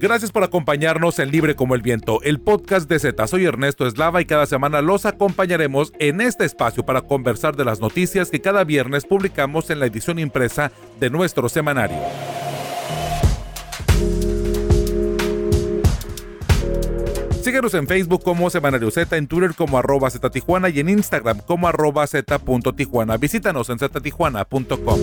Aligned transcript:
Gracias 0.00 0.30
por 0.30 0.44
acompañarnos 0.44 1.18
en 1.18 1.32
Libre 1.32 1.56
como 1.56 1.74
el 1.74 1.82
Viento, 1.82 2.22
el 2.22 2.38
podcast 2.38 2.88
de 2.88 3.00
Z. 3.00 3.26
Soy 3.26 3.46
Ernesto 3.46 3.84
Eslava 3.84 4.20
y 4.20 4.26
cada 4.26 4.46
semana 4.46 4.80
los 4.80 5.04
acompañaremos 5.06 5.92
en 5.98 6.20
este 6.20 6.44
espacio 6.44 6.86
para 6.86 7.00
conversar 7.00 7.56
de 7.56 7.64
las 7.64 7.80
noticias 7.80 8.30
que 8.30 8.40
cada 8.40 8.62
viernes 8.62 9.04
publicamos 9.04 9.70
en 9.70 9.80
la 9.80 9.86
edición 9.86 10.20
impresa 10.20 10.70
de 11.00 11.10
nuestro 11.10 11.48
semanario. 11.48 11.98
Síguenos 17.42 17.74
en 17.74 17.88
Facebook 17.88 18.22
como 18.22 18.50
Semanario 18.50 18.92
Z, 18.92 19.16
en 19.16 19.26
Twitter 19.26 19.54
como 19.56 19.78
arroba 19.78 20.10
Z 20.10 20.30
y 20.72 20.80
en 20.80 20.90
Instagram 20.90 21.40
como 21.40 21.66
arroba 21.66 22.06
Z.Tijuana. 22.06 23.16
Visítanos 23.16 23.68
en 23.70 23.80
ztijuana.com. 23.80 25.00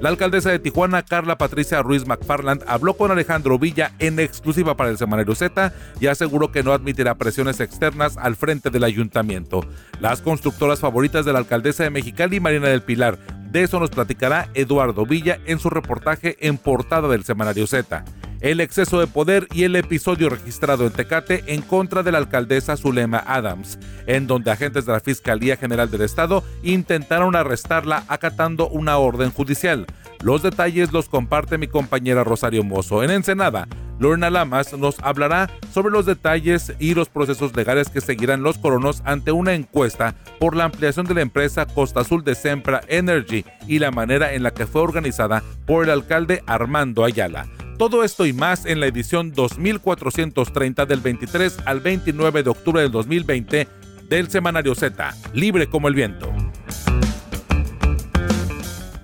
La 0.00 0.10
alcaldesa 0.10 0.50
de 0.50 0.60
Tijuana, 0.60 1.02
Carla 1.02 1.38
Patricia 1.38 1.82
Ruiz 1.82 2.06
McFarland, 2.06 2.62
habló 2.68 2.94
con 2.94 3.10
Alejandro 3.10 3.58
Villa 3.58 3.90
en 3.98 4.20
exclusiva 4.20 4.76
para 4.76 4.90
el 4.90 4.96
Semanario 4.96 5.34
Z 5.34 5.72
y 6.00 6.06
aseguró 6.06 6.52
que 6.52 6.62
no 6.62 6.72
admitirá 6.72 7.16
presiones 7.16 7.58
externas 7.58 8.16
al 8.16 8.36
frente 8.36 8.70
del 8.70 8.84
ayuntamiento. 8.84 9.66
Las 9.98 10.22
constructoras 10.22 10.78
favoritas 10.78 11.24
de 11.24 11.32
la 11.32 11.40
alcaldesa 11.40 11.82
de 11.82 11.90
Mexicali, 11.90 12.38
Marina 12.38 12.68
del 12.68 12.82
Pilar. 12.82 13.18
De 13.50 13.62
eso 13.62 13.80
nos 13.80 13.90
platicará 13.90 14.48
Eduardo 14.54 15.06
Villa 15.06 15.38
en 15.46 15.58
su 15.58 15.70
reportaje 15.70 16.36
en 16.40 16.58
portada 16.58 17.08
del 17.08 17.24
Semanario 17.24 17.66
Z 17.66 18.04
el 18.40 18.60
exceso 18.60 19.00
de 19.00 19.06
poder 19.06 19.48
y 19.52 19.64
el 19.64 19.76
episodio 19.76 20.28
registrado 20.28 20.86
en 20.86 20.92
Tecate 20.92 21.44
en 21.46 21.62
contra 21.62 22.02
de 22.02 22.12
la 22.12 22.18
alcaldesa 22.18 22.76
Zulema 22.76 23.18
Adams, 23.18 23.78
en 24.06 24.26
donde 24.26 24.50
agentes 24.50 24.86
de 24.86 24.92
la 24.92 25.00
Fiscalía 25.00 25.56
General 25.56 25.90
del 25.90 26.02
Estado 26.02 26.44
intentaron 26.62 27.34
arrestarla 27.34 28.04
acatando 28.08 28.68
una 28.68 28.98
orden 28.98 29.30
judicial. 29.30 29.86
Los 30.22 30.42
detalles 30.42 30.92
los 30.92 31.08
comparte 31.08 31.58
mi 31.58 31.68
compañera 31.68 32.24
Rosario 32.24 32.64
Mozo. 32.64 33.02
En 33.02 33.10
Ensenada, 33.10 33.68
Lorena 33.98 34.30
Lamas 34.30 34.72
nos 34.74 34.98
hablará 35.00 35.50
sobre 35.72 35.92
los 35.92 36.06
detalles 36.06 36.72
y 36.78 36.94
los 36.94 37.08
procesos 37.08 37.54
legales 37.56 37.88
que 37.88 38.00
seguirán 38.00 38.42
los 38.42 38.58
colonos 38.58 39.02
ante 39.04 39.32
una 39.32 39.54
encuesta 39.54 40.14
por 40.38 40.56
la 40.56 40.64
ampliación 40.64 41.06
de 41.06 41.14
la 41.14 41.22
empresa 41.22 41.66
Costa 41.66 42.00
Azul 42.00 42.22
de 42.22 42.34
Sempra 42.34 42.80
Energy 42.88 43.44
y 43.66 43.78
la 43.78 43.90
manera 43.90 44.32
en 44.34 44.42
la 44.42 44.52
que 44.52 44.66
fue 44.66 44.82
organizada 44.82 45.42
por 45.66 45.84
el 45.84 45.90
alcalde 45.90 46.42
Armando 46.46 47.04
Ayala. 47.04 47.46
Todo 47.76 48.02
esto 48.02 48.26
y 48.26 48.32
más 48.32 48.66
en 48.66 48.80
la 48.80 48.86
edición 48.86 49.32
2430 49.32 50.86
del 50.86 51.00
23 51.00 51.58
al 51.64 51.80
29 51.80 52.42
de 52.42 52.50
octubre 52.50 52.82
del 52.82 52.90
2020 52.90 53.68
del 54.08 54.30
Semanario 54.30 54.74
Z, 54.74 55.14
Libre 55.32 55.68
como 55.68 55.88
el 55.88 55.94
Viento. 55.94 56.32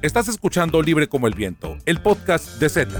Estás 0.03 0.29
escuchando 0.29 0.83
Libre 0.83 1.09
como 1.09 1.27
el 1.27 1.35
Viento, 1.35 1.79
el 1.87 2.01
podcast 2.01 2.59
de 2.59 2.69
Z. 2.69 2.91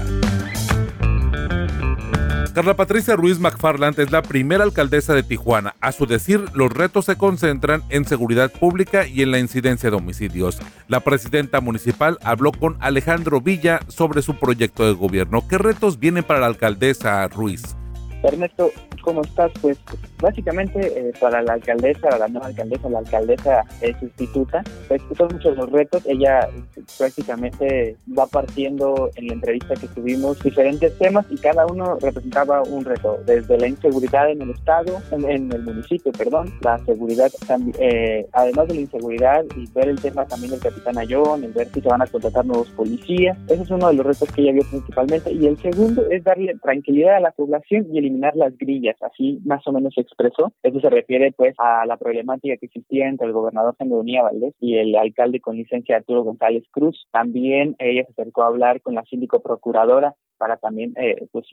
Carla 2.55 2.77
Patricia 2.77 3.17
Ruiz 3.17 3.37
McFarland 3.37 3.99
es 3.99 4.13
la 4.13 4.21
primera 4.21 4.63
alcaldesa 4.63 5.13
de 5.13 5.23
Tijuana. 5.23 5.75
A 5.81 5.91
su 5.91 6.05
decir, 6.05 6.45
los 6.53 6.71
retos 6.71 7.03
se 7.03 7.17
concentran 7.17 7.83
en 7.89 8.05
seguridad 8.05 8.49
pública 8.49 9.05
y 9.05 9.23
en 9.23 9.31
la 9.31 9.39
incidencia 9.39 9.89
de 9.89 9.97
homicidios. 9.97 10.59
La 10.87 11.01
presidenta 11.01 11.59
municipal 11.59 12.17
habló 12.23 12.53
con 12.53 12.77
Alejandro 12.79 13.41
Villa 13.41 13.81
sobre 13.89 14.21
su 14.21 14.39
proyecto 14.39 14.85
de 14.85 14.93
gobierno. 14.93 15.45
¿Qué 15.49 15.57
retos 15.57 15.99
vienen 15.99 16.23
para 16.23 16.39
la 16.39 16.45
alcaldesa 16.45 17.27
Ruiz? 17.27 17.75
Ernesto, 18.23 18.71
¿cómo 19.01 19.21
estás? 19.23 19.51
Pues 19.61 19.77
básicamente 20.25 20.79
eh, 20.79 21.13
para 21.19 21.43
la 21.43 21.53
alcaldesa, 21.53 22.17
la 22.17 22.27
nueva 22.27 22.47
alcaldesa, 22.47 22.89
la 22.89 22.99
alcaldesa 22.99 23.63
es 23.81 23.95
sustituta, 23.99 24.63
pues 24.87 25.01
son 25.15 25.29
muchos 25.33 25.55
los 25.55 25.71
retos. 25.71 26.03
Ella 26.05 26.49
prácticamente 26.97 27.95
va 28.17 28.25
partiendo 28.25 29.11
en 29.15 29.27
la 29.27 29.33
entrevista 29.33 29.75
que 29.75 29.87
tuvimos 29.87 30.41
diferentes 30.41 30.97
temas 30.97 31.25
y 31.29 31.37
cada 31.37 31.67
uno 31.67 31.97
representaba 32.01 32.63
un 32.63 32.83
reto, 32.83 33.19
desde 33.25 33.57
la 33.59 33.67
inseguridad 33.67 34.29
en 34.31 34.41
el 34.41 34.49
estado, 34.49 34.99
en, 35.11 35.51
el 35.51 35.61
municipio, 35.61 36.11
perdón, 36.11 36.51
la 36.61 36.79
seguridad, 36.85 37.31
eh, 37.79 38.27
además 38.33 38.67
de 38.67 38.73
la 38.73 38.81
inseguridad 38.81 39.45
y 39.55 39.69
ver 39.73 39.89
el 39.89 40.01
tema 40.01 40.25
también 40.25 40.51
del 40.51 40.59
capitán 40.59 40.97
Ayón, 40.97 41.43
el 41.43 41.53
ver 41.53 41.67
si 41.69 41.81
se 41.81 41.87
van 41.87 42.01
a 42.01 42.07
contratar 42.07 42.45
nuevos 42.45 42.69
policías. 42.69 43.37
Ese 43.47 43.61
es 43.61 43.69
uno 43.69 43.89
de 43.89 43.93
los 43.93 44.05
retos 44.05 44.31
que 44.31 44.41
ella 44.41 44.53
vio 44.53 44.63
principalmente. 44.69 45.31
Y 45.31 45.45
el 45.45 45.57
segundo 45.57 46.03
es 46.09 46.23
darle 46.23 46.55
tranquilidad 46.55 47.17
a 47.17 47.19
la 47.19 47.31
población 47.31 47.87
y 47.91 47.99
eliminar 47.99 48.35
las 48.35 48.57
grillas, 48.57 48.95
así 49.03 49.39
más 49.45 49.65
o 49.67 49.71
menos 49.71 49.93
expresó. 50.15 50.53
Eso 50.63 50.79
se 50.79 50.89
refiere 50.89 51.31
pues 51.33 51.55
a 51.57 51.85
la 51.85 51.97
problemática 51.97 52.57
que 52.57 52.67
existía 52.67 53.07
entre 53.07 53.27
el 53.27 53.33
gobernador 53.33 53.75
Unía 53.79 54.23
Valdés 54.23 54.53
y 54.59 54.77
el 54.77 54.95
alcalde 54.95 55.39
con 55.39 55.55
licencia 55.55 55.97
Arturo 55.97 56.23
González 56.23 56.63
Cruz. 56.71 57.07
También 57.11 57.75
ella 57.79 58.05
se 58.05 58.11
acercó 58.11 58.43
a 58.43 58.47
hablar 58.47 58.81
con 58.81 58.95
la 58.95 59.03
síndico 59.03 59.41
procuradora 59.41 60.15
para 60.37 60.57
también 60.57 60.93
eh, 60.97 61.27
pues 61.31 61.45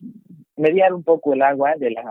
mediar 0.56 0.94
un 0.94 1.04
poco 1.04 1.34
el 1.34 1.42
agua 1.42 1.74
de 1.76 1.90
la 1.90 2.02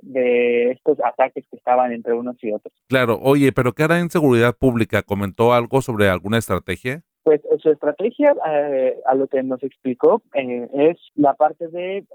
de 0.00 0.70
estos 0.70 0.98
ataques 1.04 1.44
que 1.50 1.56
estaban 1.56 1.92
entre 1.92 2.12
unos 2.12 2.36
y 2.42 2.52
otros. 2.52 2.72
Claro, 2.88 3.18
oye, 3.20 3.52
pero 3.52 3.72
¿qué 3.72 3.82
hará 3.82 3.98
en 3.98 4.10
seguridad 4.10 4.54
pública? 4.56 5.02
¿Comentó 5.02 5.52
algo 5.52 5.82
sobre 5.82 6.08
alguna 6.08 6.38
estrategia? 6.38 7.02
Pues 7.24 7.40
su 7.60 7.70
estrategia, 7.70 8.34
eh, 8.48 8.96
a 9.06 9.14
lo 9.14 9.26
que 9.26 9.42
nos 9.42 9.62
explicó, 9.62 10.22
eh, 10.34 10.68
es 10.72 10.96
la 11.14 11.34
parte 11.34 11.68
de 11.68 12.06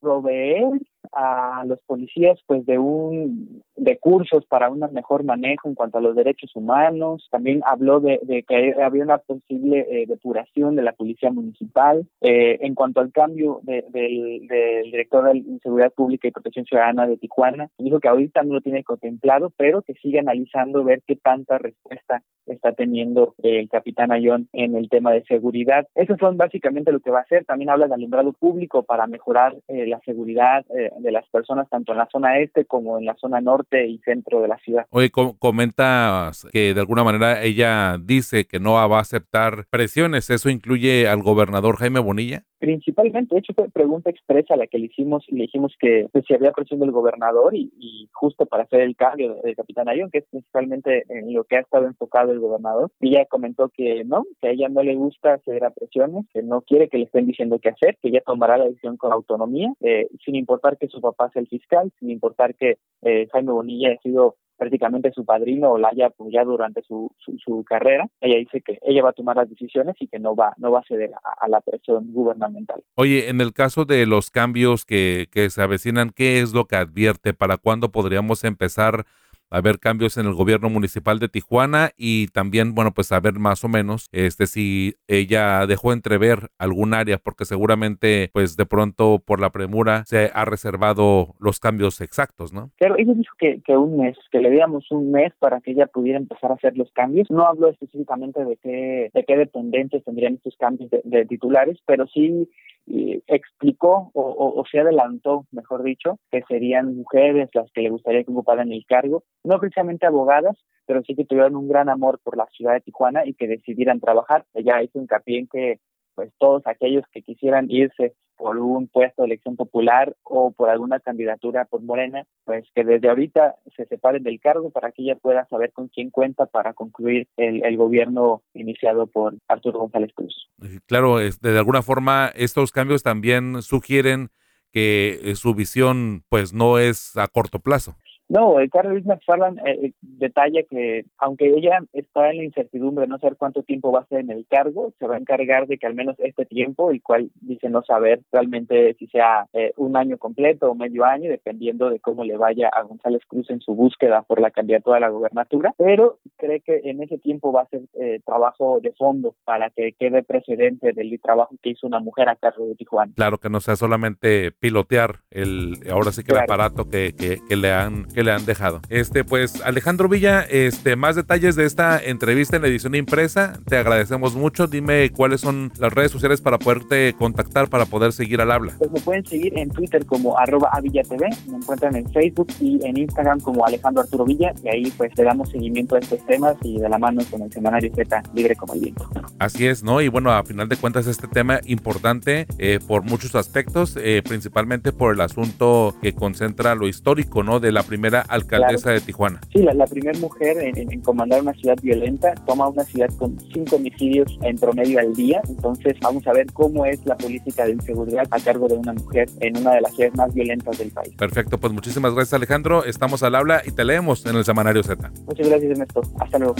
proveer 0.00 0.64
a 1.12 1.64
los 1.66 1.80
policías 1.86 2.38
pues 2.46 2.64
de 2.66 2.78
un 2.78 3.62
de 3.76 3.98
cursos 3.98 4.44
para 4.46 4.70
un 4.70 4.80
mejor 4.92 5.24
manejo 5.24 5.68
en 5.68 5.74
cuanto 5.74 5.98
a 5.98 6.00
los 6.00 6.14
derechos 6.14 6.54
humanos. 6.54 7.26
También 7.30 7.62
habló 7.66 8.00
de, 8.00 8.44
que 8.46 8.74
había 8.82 9.02
una 9.02 9.18
posible 9.18 9.86
eh, 9.90 10.06
depuración 10.06 10.76
de 10.76 10.82
la 10.82 10.92
policía 10.92 11.30
municipal 11.30 12.06
eh, 12.20 12.58
en 12.60 12.74
cuanto 12.74 13.00
al 13.00 13.12
cambio 13.12 13.60
del, 13.64 14.48
director 14.84 15.32
de 15.32 15.58
seguridad 15.62 15.92
pública 15.92 16.28
y 16.28 16.32
protección 16.32 16.64
ciudadana 16.64 17.06
de 17.06 17.16
Tijuana. 17.16 17.68
Dijo 17.78 18.00
que 18.00 18.08
ahorita 18.08 18.42
no 18.42 18.54
lo 18.54 18.60
tiene 18.60 18.84
contemplado 18.84 19.50
pero 19.56 19.82
que 19.82 19.94
sigue 19.94 20.18
analizando 20.18 20.84
ver 20.84 21.02
qué 21.06 21.16
tanta 21.16 21.58
respuesta 21.58 22.22
está 22.46 22.72
teniendo 22.72 23.34
el 23.42 23.68
capitán 23.68 24.12
Ayón 24.12 24.48
en 24.52 24.76
el 24.76 24.88
tema 24.88 25.12
de 25.12 25.24
seguridad. 25.24 25.86
Eso 25.94 26.16
son 26.18 26.36
básicamente 26.36 26.92
lo 26.92 27.00
que 27.00 27.10
va 27.10 27.20
a 27.20 27.22
hacer. 27.22 27.44
También 27.44 27.70
habla 27.70 27.88
de 27.88 27.94
alumbrado 27.94 28.32
público 28.32 28.82
para 28.82 29.06
mejorar 29.06 29.56
eh, 29.68 29.86
la 29.86 30.00
seguridad 30.00 30.64
de 30.98 31.12
las 31.12 31.28
personas 31.28 31.68
tanto 31.68 31.92
en 31.92 31.98
la 31.98 32.08
zona 32.10 32.38
este 32.38 32.64
como 32.64 32.98
en 32.98 33.06
la 33.06 33.14
zona 33.14 33.40
norte 33.40 33.86
y 33.86 33.98
centro 33.98 34.40
de 34.40 34.48
la 34.48 34.58
ciudad. 34.58 34.86
Oye, 34.90 35.10
comentas 35.10 36.46
que 36.52 36.74
de 36.74 36.80
alguna 36.80 37.04
manera 37.04 37.42
ella 37.42 37.98
dice 38.00 38.46
que 38.46 38.60
no 38.60 38.74
va 38.74 38.84
a 38.84 39.00
aceptar 39.00 39.66
presiones. 39.70 40.30
¿Eso 40.30 40.50
incluye 40.50 41.08
al 41.08 41.22
gobernador 41.22 41.76
Jaime 41.76 42.00
Bonilla? 42.00 42.44
Principalmente, 42.64 43.34
de 43.34 43.40
hecho 43.40 43.52
fue 43.52 43.68
pregunta 43.68 44.08
expresa 44.08 44.56
la 44.56 44.66
que 44.66 44.78
le 44.78 44.86
hicimos 44.86 45.22
y 45.28 45.34
le 45.34 45.42
dijimos 45.42 45.74
que 45.78 46.08
pues, 46.10 46.24
si 46.26 46.32
había 46.32 46.52
presión 46.52 46.80
del 46.80 46.92
gobernador 46.92 47.54
y, 47.54 48.08
justo 48.12 48.46
para 48.46 48.62
hacer 48.62 48.80
el 48.80 48.96
cambio 48.96 49.36
del 49.42 49.54
capitán 49.54 49.88
Ayón, 49.88 50.10
que 50.10 50.18
es 50.18 50.24
principalmente 50.30 51.04
en 51.10 51.34
lo 51.34 51.44
que 51.44 51.56
ha 51.56 51.60
estado 51.60 51.86
enfocado 51.86 52.32
el 52.32 52.40
gobernador, 52.40 52.90
y 53.00 53.08
ella 53.08 53.26
comentó 53.26 53.68
que 53.68 54.04
no, 54.04 54.24
que 54.40 54.48
a 54.48 54.50
ella 54.52 54.70
no 54.70 54.82
le 54.82 54.94
gusta 54.94 55.34
hacer 55.34 55.62
a 55.62 55.70
presiones, 55.70 56.24
que 56.32 56.42
no 56.42 56.62
quiere 56.62 56.88
que 56.88 56.96
le 56.96 57.04
estén 57.04 57.26
diciendo 57.26 57.58
qué 57.58 57.68
hacer, 57.68 57.98
que 58.00 58.08
ella 58.08 58.22
tomará 58.24 58.56
la 58.56 58.64
decisión 58.64 58.96
con 58.96 59.12
autonomía, 59.12 59.70
eh, 59.82 60.08
sin 60.24 60.34
importar 60.34 60.78
que 60.78 60.83
su 60.88 61.00
papá 61.00 61.30
sea 61.30 61.42
el 61.42 61.48
fiscal, 61.48 61.92
sin 61.98 62.10
importar 62.10 62.54
que 62.54 62.78
eh, 63.02 63.28
Jaime 63.32 63.52
Bonilla 63.52 63.88
haya 63.88 64.00
sido 64.00 64.36
prácticamente 64.56 65.10
su 65.12 65.24
padrino 65.24 65.72
o 65.72 65.78
la 65.78 65.88
haya 65.88 66.06
apoyado 66.06 66.52
durante 66.52 66.82
su, 66.82 67.10
su, 67.18 67.64
carrera, 67.64 68.08
ella 68.20 68.36
dice 68.36 68.60
que 68.60 68.78
ella 68.82 69.02
va 69.02 69.10
a 69.10 69.14
tomar 69.14 69.36
las 69.36 69.48
decisiones 69.48 69.96
y 69.98 70.06
que 70.06 70.18
no 70.18 70.36
va, 70.36 70.54
no 70.58 70.70
va 70.70 70.80
a 70.80 70.84
ceder 70.84 71.10
a, 71.40 71.48
la 71.48 71.60
presión 71.60 72.12
gubernamental. 72.12 72.82
Oye, 72.94 73.28
en 73.28 73.40
el 73.40 73.52
caso 73.52 73.84
de 73.84 74.06
los 74.06 74.30
cambios 74.30 74.84
que, 74.84 75.26
que 75.30 75.50
se 75.50 75.62
avecinan, 75.62 76.10
¿qué 76.10 76.40
es 76.40 76.52
lo 76.52 76.66
que 76.66 76.76
advierte? 76.76 77.34
¿Para 77.34 77.56
cuándo 77.56 77.90
podríamos 77.90 78.44
empezar 78.44 79.06
haber 79.50 79.78
cambios 79.78 80.16
en 80.16 80.26
el 80.26 80.34
gobierno 80.34 80.70
municipal 80.70 81.18
de 81.18 81.28
Tijuana 81.28 81.90
y 81.96 82.28
también, 82.28 82.74
bueno, 82.74 82.92
pues 82.92 83.08
saber 83.08 83.34
más 83.34 83.64
o 83.64 83.68
menos 83.68 84.08
este 84.12 84.46
si 84.46 84.94
ella 85.08 85.66
dejó 85.66 85.92
entrever 85.92 86.48
algún 86.58 86.94
área 86.94 87.18
porque 87.18 87.44
seguramente 87.44 88.30
pues 88.32 88.56
de 88.56 88.66
pronto 88.66 89.22
por 89.24 89.40
la 89.40 89.50
premura 89.50 90.04
se 90.06 90.30
ha 90.34 90.44
reservado 90.44 91.34
los 91.38 91.60
cambios 91.60 92.00
exactos, 92.00 92.52
¿no? 92.52 92.70
Claro, 92.76 92.96
ella 92.98 93.14
dijo 93.14 93.34
que, 93.38 93.60
que 93.64 93.76
un 93.76 93.96
mes, 93.98 94.16
que 94.30 94.40
le 94.40 94.50
diéramos 94.50 94.90
un 94.90 95.10
mes 95.10 95.32
para 95.38 95.60
que 95.60 95.72
ella 95.72 95.86
pudiera 95.86 96.18
empezar 96.18 96.50
a 96.50 96.54
hacer 96.54 96.76
los 96.76 96.90
cambios. 96.92 97.30
No 97.30 97.46
habló 97.46 97.68
específicamente 97.68 98.44
de 98.44 98.56
qué, 98.56 99.10
de 99.12 99.24
qué 99.24 99.36
dependencias 99.36 100.04
tendrían 100.04 100.34
estos 100.34 100.56
cambios 100.56 100.90
de 100.90 101.26
titulares, 101.26 101.78
pero 101.86 102.06
sí 102.06 102.48
explicó 102.86 104.10
o, 104.14 104.64
se 104.70 104.80
adelantó, 104.80 105.46
mejor 105.50 105.82
dicho, 105.82 106.18
que 106.30 106.42
serían 106.48 106.96
mujeres 106.96 107.48
las 107.54 107.70
que 107.72 107.82
le 107.82 107.90
gustaría 107.90 108.24
que 108.24 108.30
ocuparan 108.30 108.72
el 108.72 108.84
cargo, 108.86 109.24
no 109.42 109.58
precisamente 109.58 110.06
abogadas, 110.06 110.56
pero 110.86 111.02
sí 111.02 111.14
que 111.14 111.24
tuvieron 111.24 111.56
un 111.56 111.68
gran 111.68 111.88
amor 111.88 112.20
por 112.22 112.36
la 112.36 112.46
ciudad 112.46 112.74
de 112.74 112.80
Tijuana 112.80 113.24
y 113.24 113.34
que 113.34 113.48
decidieran 113.48 114.00
trabajar. 114.00 114.44
Ella 114.52 114.82
hizo 114.82 114.98
hincapié 114.98 115.38
en 115.38 115.46
que 115.46 115.80
pues 116.14 116.32
todos 116.38 116.62
aquellos 116.66 117.04
que 117.12 117.22
quisieran 117.22 117.70
irse 117.70 118.14
por 118.36 118.58
un 118.58 118.88
puesto 118.88 119.22
de 119.22 119.26
elección 119.26 119.56
popular 119.56 120.16
o 120.22 120.52
por 120.52 120.68
alguna 120.68 121.00
candidatura 121.00 121.66
por 121.66 121.82
Morena, 121.82 122.24
pues 122.44 122.64
que 122.74 122.84
desde 122.84 123.08
ahorita 123.08 123.54
se 123.76 123.86
separen 123.86 124.22
del 124.22 124.40
cargo 124.40 124.70
para 124.70 124.90
que 124.90 125.02
ella 125.02 125.16
pueda 125.16 125.46
saber 125.46 125.72
con 125.72 125.88
quién 125.88 126.10
cuenta 126.10 126.46
para 126.46 126.74
concluir 126.74 127.28
el, 127.36 127.64
el 127.64 127.76
gobierno 127.76 128.42
iniciado 128.52 129.06
por 129.06 129.36
Arturo 129.48 129.78
González 129.80 130.10
Cruz. 130.14 130.50
Claro, 130.86 131.18
de 131.18 131.58
alguna 131.58 131.82
forma 131.82 132.30
estos 132.34 132.72
cambios 132.72 133.02
también 133.02 133.62
sugieren 133.62 134.30
que 134.72 135.32
su 135.36 135.54
visión 135.54 136.24
pues 136.28 136.52
no 136.52 136.78
es 136.78 137.16
a 137.16 137.28
corto 137.28 137.60
plazo. 137.60 137.96
No, 138.28 138.58
el 138.58 138.70
Carlos 138.70 139.04
McFarland 139.04 139.58
eh, 139.58 139.86
eh, 139.86 139.92
detalla 140.00 140.62
que 140.62 141.04
aunque 141.18 141.54
ella 141.54 141.80
está 141.92 142.30
en 142.30 142.38
la 142.38 142.44
incertidumbre 142.44 143.02
de 143.02 143.08
no 143.08 143.18
saber 143.18 143.36
cuánto 143.36 143.62
tiempo 143.62 143.92
va 143.92 144.00
a 144.00 144.06
ser 144.06 144.20
en 144.20 144.30
el 144.30 144.46
cargo, 144.48 144.92
se 144.98 145.06
va 145.06 145.16
a 145.16 145.18
encargar 145.18 145.66
de 145.66 145.76
que 145.76 145.86
al 145.86 145.94
menos 145.94 146.16
este 146.18 146.46
tiempo, 146.46 146.90
el 146.90 147.02
cual 147.02 147.30
dice 147.40 147.68
no 147.68 147.82
saber 147.82 148.22
realmente 148.32 148.94
si 148.94 149.06
sea 149.08 149.46
eh, 149.52 149.72
un 149.76 149.96
año 149.96 150.16
completo 150.16 150.70
o 150.70 150.74
medio 150.74 151.04
año, 151.04 151.30
dependiendo 151.30 151.90
de 151.90 152.00
cómo 152.00 152.24
le 152.24 152.36
vaya 152.36 152.68
a 152.68 152.82
González 152.82 153.22
Cruz 153.28 153.50
en 153.50 153.60
su 153.60 153.74
búsqueda 153.74 154.22
por 154.22 154.40
la 154.40 154.50
candidatura 154.50 154.96
a 154.96 155.00
la 155.00 155.10
gobernatura, 155.10 155.74
pero 155.76 156.18
cree 156.36 156.60
que 156.60 156.80
en 156.84 157.02
ese 157.02 157.18
tiempo 157.18 157.52
va 157.52 157.62
a 157.62 157.68
ser 157.68 157.82
trabajo 158.24 158.80
de 158.80 158.92
fondo 158.92 159.34
para 159.44 159.70
que 159.70 159.92
quede 159.98 160.22
precedente 160.22 160.92
del 160.92 161.20
trabajo 161.20 161.54
que 161.62 161.70
hizo 161.70 161.86
una 161.86 162.00
mujer 162.00 162.28
a 162.28 162.36
cargo 162.36 162.66
de 162.66 162.74
Tijuana. 162.74 163.12
Claro 163.14 163.38
que 163.38 163.50
no 163.50 163.60
sea 163.60 163.76
solamente 163.76 164.50
pilotear 164.52 165.20
el 165.30 165.74
ahora 165.90 166.12
sí 166.12 166.22
que 166.22 166.32
el 166.32 166.38
aparato 166.38 166.88
que, 166.88 167.14
que, 167.16 167.38
que 167.48 167.56
le 167.56 167.72
han 167.72 168.06
que 168.14 168.24
le 168.24 168.32
han 168.32 168.46
dejado. 168.46 168.80
Este, 168.88 169.24
pues, 169.24 169.60
Alejandro 169.62 170.08
Villa, 170.08 170.42
este, 170.42 170.96
más 170.96 171.16
detalles 171.16 171.56
de 171.56 171.64
esta 171.64 172.02
entrevista 172.02 172.56
en 172.56 172.62
la 172.62 172.68
edición 172.68 172.94
impresa. 172.94 173.58
Te 173.66 173.76
agradecemos 173.76 174.34
mucho. 174.34 174.66
Dime 174.66 175.10
cuáles 175.10 175.40
son 175.40 175.72
las 175.78 175.92
redes 175.92 176.12
sociales 176.12 176.40
para 176.40 176.58
poderte 176.58 177.14
contactar, 177.18 177.68
para 177.68 177.86
poder 177.86 178.12
seguir 178.12 178.40
al 178.40 178.50
habla. 178.52 178.74
Pues 178.78 178.90
me 178.90 179.00
pueden 179.00 179.26
seguir 179.26 179.58
en 179.58 179.70
Twitter 179.70 180.06
como 180.06 180.38
arroba 180.38 180.70
avillatv, 180.72 181.20
me 181.48 181.56
encuentran 181.56 181.96
en 181.96 182.08
Facebook 182.10 182.48
y 182.60 182.78
en 182.86 182.96
Instagram 182.96 183.40
como 183.40 183.66
Alejandro 183.66 184.02
Arturo 184.02 184.24
Villa, 184.24 184.54
y 184.62 184.68
ahí 184.68 184.92
pues 184.96 185.10
le 185.16 185.24
damos 185.24 185.50
seguimiento 185.50 185.96
a 185.96 185.98
estos 185.98 186.24
temas 186.26 186.56
y 186.62 186.78
de 186.78 186.88
la 186.88 186.98
mano 186.98 187.22
con 187.30 187.42
el 187.42 187.52
semanario 187.52 187.92
Z 187.94 188.22
Libre 188.34 188.54
como 188.54 188.74
el 188.74 188.80
viento. 188.80 189.08
Así 189.38 189.66
es, 189.66 189.82
¿no? 189.82 190.00
Y 190.00 190.08
bueno, 190.08 190.30
a 190.30 190.44
final 190.44 190.68
de 190.68 190.76
cuentas 190.76 191.06
este 191.06 191.26
tema 191.26 191.60
importante 191.64 192.46
eh, 192.58 192.78
por 192.86 193.02
muchos 193.02 193.34
aspectos, 193.34 193.96
eh, 194.00 194.22
principalmente 194.26 194.92
por 194.92 195.14
el 195.14 195.20
asunto 195.20 195.94
que 196.00 196.14
concentra 196.14 196.74
lo 196.74 196.86
histórico, 196.86 197.42
¿no? 197.42 197.60
De 197.60 197.72
la 197.72 197.82
primera 197.82 198.03
alcaldesa 198.28 198.90
de 198.90 199.00
Tijuana. 199.00 199.40
Sí, 199.52 199.60
la, 199.60 199.86
primera 199.86 200.18
mujer 200.18 200.56
en, 200.58 201.00
comandar 201.00 201.42
una 201.42 201.52
ciudad 201.54 201.76
violenta, 201.82 202.34
toma 202.46 202.68
una 202.68 202.84
ciudad 202.84 203.08
con 203.18 203.38
cinco 203.52 203.76
homicidios 203.76 204.38
en 204.42 204.58
promedio 204.58 205.00
al 205.00 205.14
día. 205.14 205.40
Entonces 205.48 205.94
vamos 206.00 206.26
a 206.26 206.32
ver 206.32 206.46
cómo 206.52 206.84
es 206.84 207.04
la 207.06 207.16
política 207.16 207.64
de 207.64 207.72
inseguridad 207.72 208.26
a 208.30 208.40
cargo 208.40 208.68
de 208.68 208.74
una 208.74 208.92
mujer 208.92 209.28
en 209.40 209.56
una 209.58 209.74
de 209.74 209.80
las 209.80 209.94
ciudades 209.94 210.16
más 210.16 210.34
violentas 210.34 210.78
del 210.78 210.90
país. 210.90 211.14
Perfecto, 211.16 211.58
pues 211.58 211.72
muchísimas 211.72 212.14
gracias 212.14 212.34
Alejandro. 212.34 212.84
Estamos 212.84 213.22
al 213.22 213.34
habla 213.34 213.62
y 213.64 213.70
te 213.70 213.84
leemos 213.84 214.26
en 214.26 214.36
el 214.36 214.44
Semanario 214.44 214.82
Z. 214.82 215.10
Muchas 215.26 215.48
gracias 215.48 215.70
Ernesto. 215.70 216.02
Hasta 216.20 216.38
luego. 216.38 216.54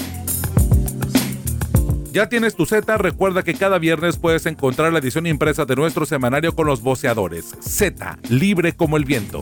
Ya 2.14 2.28
tienes 2.28 2.54
tu 2.54 2.64
Z, 2.64 2.96
recuerda 2.96 3.42
que 3.42 3.54
cada 3.54 3.80
viernes 3.80 4.18
puedes 4.18 4.46
encontrar 4.46 4.92
la 4.92 5.00
edición 5.00 5.26
impresa 5.26 5.64
de 5.64 5.74
nuestro 5.74 6.06
semanario 6.06 6.54
con 6.54 6.68
los 6.68 6.80
voceadores. 6.80 7.56
Z, 7.60 8.20
libre 8.28 8.72
como 8.72 8.96
el 8.96 9.04
viento. 9.04 9.40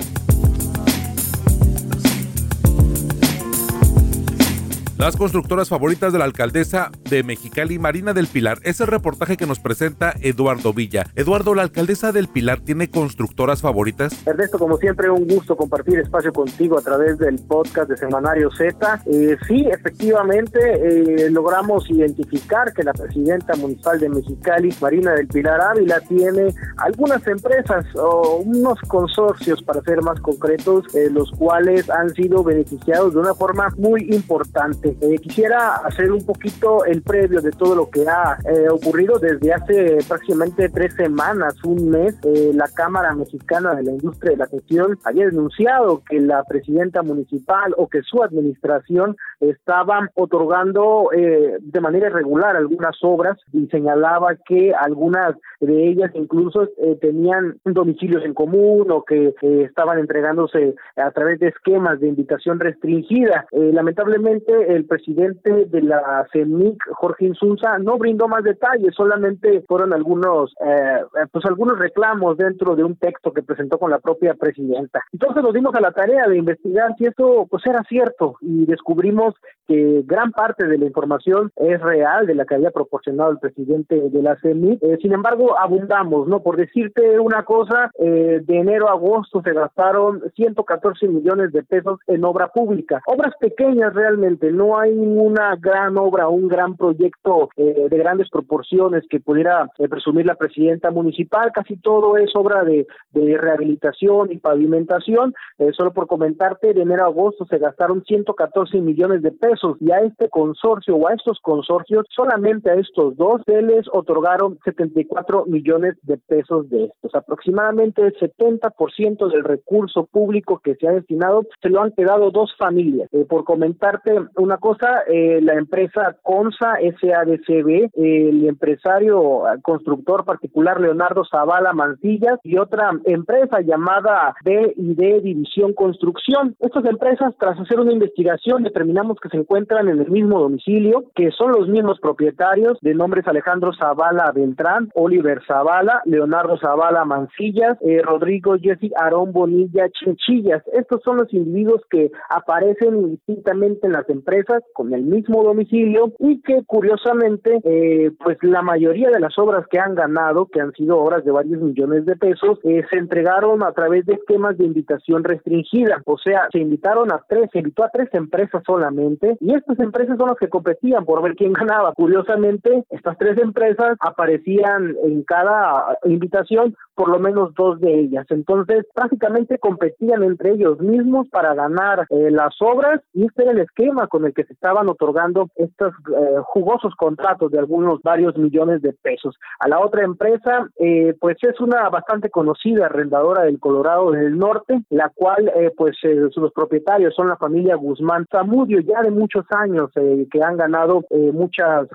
Las 5.02 5.16
constructoras 5.16 5.68
favoritas 5.68 6.12
de 6.12 6.20
la 6.20 6.26
alcaldesa 6.26 6.92
de 7.10 7.24
Mexicali, 7.24 7.76
Marina 7.76 8.12
del 8.12 8.28
Pilar. 8.28 8.60
Es 8.62 8.80
el 8.80 8.86
reportaje 8.86 9.36
que 9.36 9.46
nos 9.46 9.58
presenta 9.58 10.14
Eduardo 10.20 10.72
Villa. 10.72 11.06
Eduardo, 11.16 11.56
¿la 11.56 11.62
alcaldesa 11.62 12.12
del 12.12 12.28
Pilar 12.28 12.60
tiene 12.60 12.88
constructoras 12.88 13.62
favoritas? 13.62 14.24
Ernesto, 14.24 14.60
como 14.60 14.76
siempre, 14.76 15.10
un 15.10 15.26
gusto 15.26 15.56
compartir 15.56 15.98
espacio 15.98 16.32
contigo 16.32 16.78
a 16.78 16.82
través 16.82 17.18
del 17.18 17.34
podcast 17.48 17.90
de 17.90 17.96
Semanario 17.96 18.48
Z. 18.56 19.02
Eh, 19.06 19.36
sí, 19.48 19.66
efectivamente, 19.72 20.60
eh, 20.62 21.30
logramos 21.30 21.90
identificar 21.90 22.72
que 22.72 22.84
la 22.84 22.92
presidenta 22.92 23.56
municipal 23.56 23.98
de 23.98 24.08
Mexicali, 24.08 24.72
Marina 24.80 25.14
del 25.14 25.26
Pilar 25.26 25.60
Ávila, 25.62 25.98
tiene 26.02 26.54
algunas 26.76 27.26
empresas 27.26 27.84
o 27.96 28.36
unos 28.46 28.78
consorcios, 28.86 29.60
para 29.64 29.80
ser 29.80 30.00
más 30.00 30.20
concretos, 30.20 30.84
eh, 30.94 31.10
los 31.10 31.28
cuales 31.32 31.90
han 31.90 32.08
sido 32.10 32.44
beneficiados 32.44 33.14
de 33.14 33.18
una 33.18 33.34
forma 33.34 33.66
muy 33.76 34.02
importante. 34.14 34.91
Eh, 35.00 35.18
quisiera 35.18 35.76
hacer 35.76 36.12
un 36.12 36.24
poquito 36.24 36.84
el 36.84 37.02
previo 37.02 37.40
de 37.40 37.50
todo 37.50 37.74
lo 37.74 37.90
que 37.90 38.04
ha 38.08 38.38
eh, 38.44 38.68
ocurrido 38.68 39.18
desde 39.18 39.52
hace 39.52 39.98
prácticamente 40.06 40.68
tres 40.68 40.94
semanas, 40.94 41.54
un 41.64 41.90
mes. 41.90 42.18
Eh, 42.24 42.52
la 42.54 42.68
Cámara 42.68 43.14
Mexicana 43.14 43.74
de 43.74 43.84
la 43.84 43.92
Industria 43.92 44.32
de 44.32 44.38
la 44.38 44.46
Gestión 44.46 44.98
había 45.04 45.26
denunciado 45.26 46.02
que 46.08 46.20
la 46.20 46.44
presidenta 46.44 47.02
municipal 47.02 47.74
o 47.76 47.88
que 47.88 48.02
su 48.02 48.22
administración 48.22 49.16
estaban 49.40 50.08
otorgando 50.14 51.08
de 51.12 51.80
manera 51.80 52.08
irregular 52.08 52.56
algunas 52.56 52.96
obras 53.02 53.38
y 53.52 53.66
señalaba 53.66 54.36
que 54.46 54.72
algunas 54.72 55.34
de 55.60 55.88
ellas 55.88 56.12
incluso 56.14 56.68
tenían 57.00 57.58
domicilios 57.64 58.24
en 58.24 58.34
común 58.34 58.90
o 58.90 59.04
que 59.04 59.34
estaban 59.40 59.98
entregándose 59.98 60.74
a 60.96 61.10
través 61.10 61.40
de 61.40 61.48
esquemas 61.48 61.98
de 62.00 62.08
invitación 62.08 62.60
restringida. 62.60 63.46
lamentablemente, 63.50 64.52
el 64.74 64.81
presidente 64.86 65.66
de 65.66 65.82
la 65.82 66.26
CEMIC, 66.32 66.82
Jorge 66.94 67.26
Insunza, 67.26 67.78
no 67.78 67.98
brindó 67.98 68.28
más 68.28 68.44
detalles, 68.44 68.94
solamente 68.94 69.62
fueron 69.68 69.92
algunos, 69.92 70.54
eh, 70.64 71.26
pues 71.30 71.44
algunos 71.44 71.78
reclamos 71.78 72.36
dentro 72.36 72.76
de 72.76 72.84
un 72.84 72.96
texto 72.96 73.32
que 73.32 73.42
presentó 73.42 73.78
con 73.78 73.90
la 73.90 73.98
propia 73.98 74.34
presidenta. 74.34 75.04
Entonces 75.12 75.42
nos 75.42 75.54
dimos 75.54 75.74
a 75.74 75.80
la 75.80 75.92
tarea 75.92 76.26
de 76.28 76.38
investigar 76.38 76.94
si 76.98 77.06
esto 77.06 77.46
pues 77.50 77.64
era 77.66 77.82
cierto 77.88 78.36
y 78.40 78.66
descubrimos 78.66 79.34
que 79.66 80.02
gran 80.04 80.32
parte 80.32 80.66
de 80.66 80.78
la 80.78 80.86
información 80.86 81.50
es 81.56 81.80
real 81.80 82.26
de 82.26 82.34
la 82.34 82.44
que 82.44 82.54
había 82.54 82.70
proporcionado 82.70 83.30
el 83.30 83.38
presidente 83.38 84.10
de 84.10 84.22
la 84.22 84.36
CEMIC. 84.40 84.82
Eh, 84.82 84.98
sin 85.00 85.12
embargo, 85.12 85.58
abundamos, 85.58 86.28
¿no? 86.28 86.42
Por 86.42 86.56
decirte 86.56 87.18
una 87.20 87.44
cosa, 87.44 87.90
eh, 87.98 88.40
de 88.44 88.58
enero 88.58 88.88
a 88.88 88.92
agosto 88.92 89.42
se 89.42 89.52
gastaron 89.52 90.22
114 90.34 91.08
millones 91.08 91.52
de 91.52 91.62
pesos 91.62 92.00
en 92.06 92.24
obra 92.24 92.48
pública. 92.48 93.00
Obras 93.06 93.34
pequeñas 93.40 93.94
realmente, 93.94 94.50
no 94.52 94.61
no 94.62 94.78
hay 94.78 94.92
ninguna 94.92 95.56
gran 95.56 95.98
obra, 95.98 96.28
un 96.28 96.46
gran 96.46 96.76
proyecto 96.76 97.48
eh, 97.56 97.88
de 97.90 97.98
grandes 97.98 98.30
proporciones 98.30 99.02
que 99.10 99.18
pudiera 99.18 99.68
eh, 99.78 99.88
presumir 99.88 100.24
la 100.24 100.36
presidenta 100.36 100.92
municipal, 100.92 101.50
casi 101.52 101.76
todo 101.78 102.16
es 102.16 102.30
obra 102.36 102.62
de, 102.62 102.86
rehabilitación 103.12 104.30
y 104.30 104.38
pavimentación. 104.38 105.34
Eh, 105.58 105.70
solo 105.76 105.92
por 105.92 106.06
comentarte, 106.06 106.74
de 106.74 106.82
enero 106.82 107.04
a 107.04 107.06
agosto 107.06 107.44
se 107.46 107.58
gastaron 107.58 108.04
114 108.04 108.80
millones 108.80 109.22
de 109.22 109.32
pesos 109.32 109.76
y 109.80 109.90
a 109.90 109.98
este 109.98 110.28
consorcio 110.28 110.94
o 110.94 111.08
a 111.08 111.14
estos 111.14 111.40
consorcios, 111.40 112.06
solamente 112.10 112.70
a 112.70 112.74
estos 112.74 113.16
dos, 113.16 113.42
se 113.46 113.62
les 113.62 113.86
otorgaron 113.92 114.58
74 114.64 115.46
millones 115.46 115.96
de 116.02 116.18
pesos 116.18 116.70
de 116.70 116.84
estos. 116.84 117.14
Aproximadamente 117.14 118.02
el 118.02 118.14
70% 118.14 119.32
del 119.32 119.44
recurso 119.44 120.06
público 120.06 120.60
que 120.62 120.76
se 120.76 120.86
ha 120.86 120.92
destinado 120.92 121.42
se 121.60 121.68
lo 121.68 121.82
han 121.82 121.92
quedado 121.92 122.30
dos 122.30 122.54
familias. 122.56 123.08
por 123.28 123.44
comentarte 123.44 124.12
una 124.36 124.51
cosa, 124.58 125.02
eh, 125.06 125.40
la 125.42 125.54
empresa 125.54 126.16
Consa 126.22 126.74
SADCB, 127.00 127.90
el 127.94 128.46
empresario 128.48 129.42
constructor 129.62 130.24
particular 130.24 130.80
Leonardo 130.80 131.24
Zavala 131.24 131.72
Mancillas 131.72 132.38
y 132.42 132.58
otra 132.58 132.90
empresa 133.04 133.60
llamada 133.60 134.34
D&D 134.44 135.20
División 135.20 135.72
Construcción. 135.74 136.56
Estas 136.60 136.84
empresas, 136.84 137.34
tras 137.38 137.58
hacer 137.58 137.80
una 137.80 137.92
investigación, 137.92 138.62
determinamos 138.62 139.18
que 139.20 139.28
se 139.28 139.36
encuentran 139.36 139.88
en 139.88 140.00
el 140.00 140.10
mismo 140.10 140.40
domicilio, 140.40 141.04
que 141.14 141.30
son 141.30 141.52
los 141.52 141.68
mismos 141.68 141.98
propietarios 142.00 142.78
de 142.80 142.94
nombres 142.94 143.26
Alejandro 143.26 143.72
Zavala 143.72 144.32
Beltrán, 144.32 144.90
Oliver 144.94 145.40
Zavala, 145.46 146.02
Leonardo 146.04 146.58
Zavala 146.58 147.04
Mancillas, 147.04 147.78
eh, 147.82 148.00
Rodrigo 148.02 148.56
Jesse 148.60 148.90
Arón 148.96 149.32
Bonilla 149.32 149.88
Chinchillas. 149.90 150.62
Estos 150.72 151.00
son 151.02 151.18
los 151.18 151.32
individuos 151.32 151.82
que 151.90 152.10
aparecen 152.28 153.10
distintamente 153.10 153.86
en 153.86 153.92
las 153.92 154.08
empresas 154.08 154.41
con 154.72 154.92
el 154.92 155.02
mismo 155.02 155.42
domicilio 155.42 156.12
y 156.18 156.40
que 156.42 156.62
curiosamente 156.66 157.60
eh, 157.64 158.10
pues 158.22 158.38
la 158.42 158.62
mayoría 158.62 159.10
de 159.10 159.20
las 159.20 159.38
obras 159.38 159.66
que 159.70 159.78
han 159.78 159.94
ganado, 159.94 160.46
que 160.46 160.60
han 160.60 160.72
sido 160.72 160.98
obras 160.98 161.24
de 161.24 161.30
varios 161.30 161.60
millones 161.60 162.06
de 162.06 162.16
pesos, 162.16 162.58
eh, 162.64 162.84
se 162.90 162.96
entregaron 162.96 163.62
a 163.62 163.72
través 163.72 164.06
de 164.06 164.14
esquemas 164.14 164.56
de 164.58 164.64
invitación 164.64 165.24
restringida, 165.24 166.02
o 166.04 166.18
sea, 166.18 166.48
se 166.52 166.58
invitaron 166.58 167.12
a 167.12 167.22
tres, 167.28 167.50
se 167.52 167.58
invitó 167.58 167.84
a 167.84 167.90
tres 167.90 168.08
empresas 168.12 168.62
solamente 168.66 169.36
y 169.40 169.54
estas 169.54 169.78
empresas 169.78 170.16
son 170.18 170.28
las 170.28 170.38
que 170.38 170.48
competían 170.48 171.04
por 171.04 171.22
ver 171.22 171.34
quién 171.34 171.52
ganaba. 171.52 171.92
Curiosamente, 171.94 172.84
estas 172.90 173.16
tres 173.18 173.38
empresas 173.38 173.96
aparecían 174.00 174.96
en 175.04 175.22
cada 175.22 175.98
invitación 176.04 176.76
por 176.94 177.08
lo 177.08 177.18
menos 177.18 177.54
dos 177.54 177.80
de 177.80 178.00
ellas. 178.00 178.26
Entonces, 178.30 178.84
prácticamente 178.94 179.58
competían 179.58 180.22
entre 180.22 180.52
ellos 180.52 180.80
mismos 180.80 181.28
para 181.28 181.54
ganar 181.54 182.06
eh, 182.10 182.30
las 182.30 182.54
obras 182.60 183.00
y 183.12 183.24
este 183.24 183.42
era 183.42 183.52
el 183.52 183.60
esquema 183.60 184.06
con 184.06 184.24
el 184.24 184.31
que 184.32 184.44
se 184.44 184.52
estaban 184.52 184.88
otorgando 184.88 185.48
estos 185.56 185.92
eh, 185.92 186.36
jugosos 186.44 186.94
contratos 186.96 187.50
de 187.50 187.58
algunos 187.58 188.02
varios 188.02 188.36
millones 188.36 188.82
de 188.82 188.92
pesos. 188.92 189.36
A 189.60 189.68
la 189.68 189.80
otra 189.80 190.04
empresa, 190.04 190.68
eh, 190.78 191.14
pues 191.20 191.36
es 191.42 191.60
una 191.60 191.88
bastante 191.88 192.30
conocida 192.30 192.86
arrendadora 192.86 193.42
del 193.44 193.58
Colorado 193.58 194.12
del 194.12 194.38
Norte, 194.38 194.82
la 194.90 195.10
cual, 195.14 195.50
eh, 195.54 195.70
pues 195.76 195.96
los 196.02 196.52
propietarios 196.52 197.14
son 197.14 197.28
la 197.28 197.36
familia 197.36 197.76
Guzmán 197.76 198.26
Zamudio, 198.30 198.80
ya 198.80 199.02
de 199.02 199.10
muchos 199.10 199.44
años, 199.50 199.90
que 199.94 200.42
han 200.42 200.56
ganado 200.56 201.04
muchas 201.32 201.88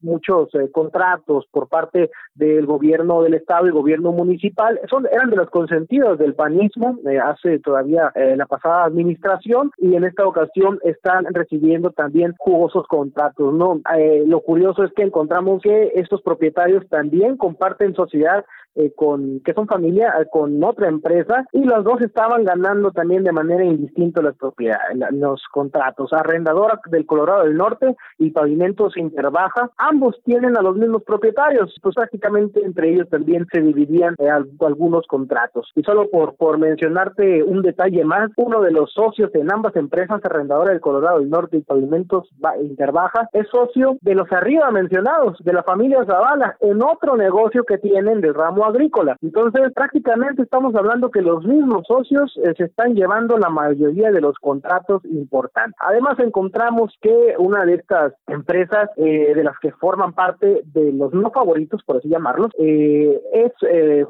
muchos 0.00 0.50
contratos 0.72 1.46
por 1.50 1.68
parte 1.68 2.10
del 2.34 2.66
gobierno 2.66 3.22
del 3.22 3.34
estado 3.34 3.66
y 3.66 3.70
gobierno 3.70 4.12
municipal. 4.12 4.78
Son 4.88 5.06
eran 5.10 5.30
de 5.30 5.36
los 5.36 5.50
consentidos 5.50 6.18
del 6.18 6.34
panismo 6.34 6.98
hace 7.22 7.58
todavía 7.60 8.12
la 8.14 8.46
pasada 8.46 8.84
administración 8.84 9.70
y 9.78 9.94
en 9.94 10.04
esta 10.04 10.26
ocasión 10.26 10.78
están 10.82 11.26
recibiendo 11.32 11.75
también 11.94 12.34
jugosos 12.38 12.86
contratos, 12.86 13.54
¿no? 13.54 13.80
Eh, 13.96 14.24
lo 14.26 14.40
curioso 14.40 14.84
es 14.84 14.92
que 14.92 15.02
encontramos 15.02 15.62
que 15.62 15.92
estos 15.94 16.22
propietarios 16.22 16.88
también 16.88 17.36
comparten 17.36 17.94
sociedad 17.94 18.44
eh, 18.76 18.92
con 18.94 19.40
que 19.40 19.54
son 19.54 19.66
familia 19.66 20.14
eh, 20.20 20.26
con 20.30 20.62
otra 20.62 20.88
empresa 20.88 21.46
y 21.52 21.64
los 21.64 21.82
dos 21.82 22.00
estaban 22.02 22.44
ganando 22.44 22.90
también 22.90 23.24
de 23.24 23.32
manera 23.32 23.64
indistinta 23.64 24.20
las 24.20 24.36
propiedades, 24.36 24.98
los 25.12 25.42
contratos. 25.50 26.12
Arrendadora 26.12 26.78
del 26.90 27.06
Colorado 27.06 27.44
del 27.44 27.56
Norte 27.56 27.96
y 28.18 28.32
Pavimentos 28.32 28.96
Interbaja, 28.98 29.70
ambos 29.78 30.20
tienen 30.24 30.58
a 30.58 30.62
los 30.62 30.76
mismos 30.76 31.02
propietarios, 31.04 31.74
pues 31.82 31.94
prácticamente 31.94 32.62
entre 32.62 32.92
ellos 32.92 33.08
también 33.08 33.46
se 33.50 33.62
dividían 33.62 34.14
eh, 34.18 34.28
algunos 34.28 35.06
contratos. 35.06 35.70
Y 35.74 35.82
solo 35.82 36.10
por, 36.10 36.36
por 36.36 36.58
mencionarte 36.58 37.42
un 37.42 37.62
detalle 37.62 38.04
más, 38.04 38.30
uno 38.36 38.60
de 38.60 38.72
los 38.72 38.92
socios 38.92 39.34
en 39.34 39.50
ambas 39.52 39.74
empresas, 39.76 40.20
Arrendadora 40.22 40.72
del 40.72 40.82
Colorado 40.82 41.20
del 41.20 41.30
Norte 41.30 41.56
y 41.56 41.62
Pavimentos 41.62 42.28
Interbaja, 42.60 43.30
es 43.32 43.48
socio 43.48 43.96
de 44.02 44.14
los 44.14 44.30
arriba 44.32 44.70
mencionados, 44.70 45.38
de 45.42 45.52
la 45.54 45.62
familia 45.62 46.04
Zavala, 46.04 46.56
en 46.60 46.82
otro 46.82 47.16
negocio 47.16 47.64
que 47.64 47.78
tienen 47.78 48.20
del 48.20 48.34
ramo 48.34 48.65
agrícola. 48.66 49.16
Entonces, 49.22 49.72
prácticamente 49.74 50.42
estamos 50.42 50.74
hablando 50.74 51.10
que 51.10 51.22
los 51.22 51.44
mismos 51.44 51.86
socios 51.86 52.38
eh, 52.44 52.52
se 52.56 52.64
están 52.64 52.94
llevando 52.94 53.38
la 53.38 53.50
mayoría 53.50 54.10
de 54.10 54.20
los 54.20 54.36
contratos 54.38 55.04
importantes. 55.04 55.74
Además, 55.80 56.18
encontramos 56.18 56.92
que 57.00 57.34
una 57.38 57.64
de 57.64 57.74
estas 57.74 58.12
empresas 58.26 58.90
eh, 58.96 59.34
de 59.34 59.44
las 59.44 59.58
que 59.60 59.72
forman 59.72 60.12
parte 60.12 60.62
de 60.64 60.92
los 60.92 61.12
no 61.12 61.30
favoritos, 61.30 61.82
por 61.84 61.98
así 61.98 62.08
llamarlos, 62.08 62.50
eh, 62.58 63.20
es 63.32 63.52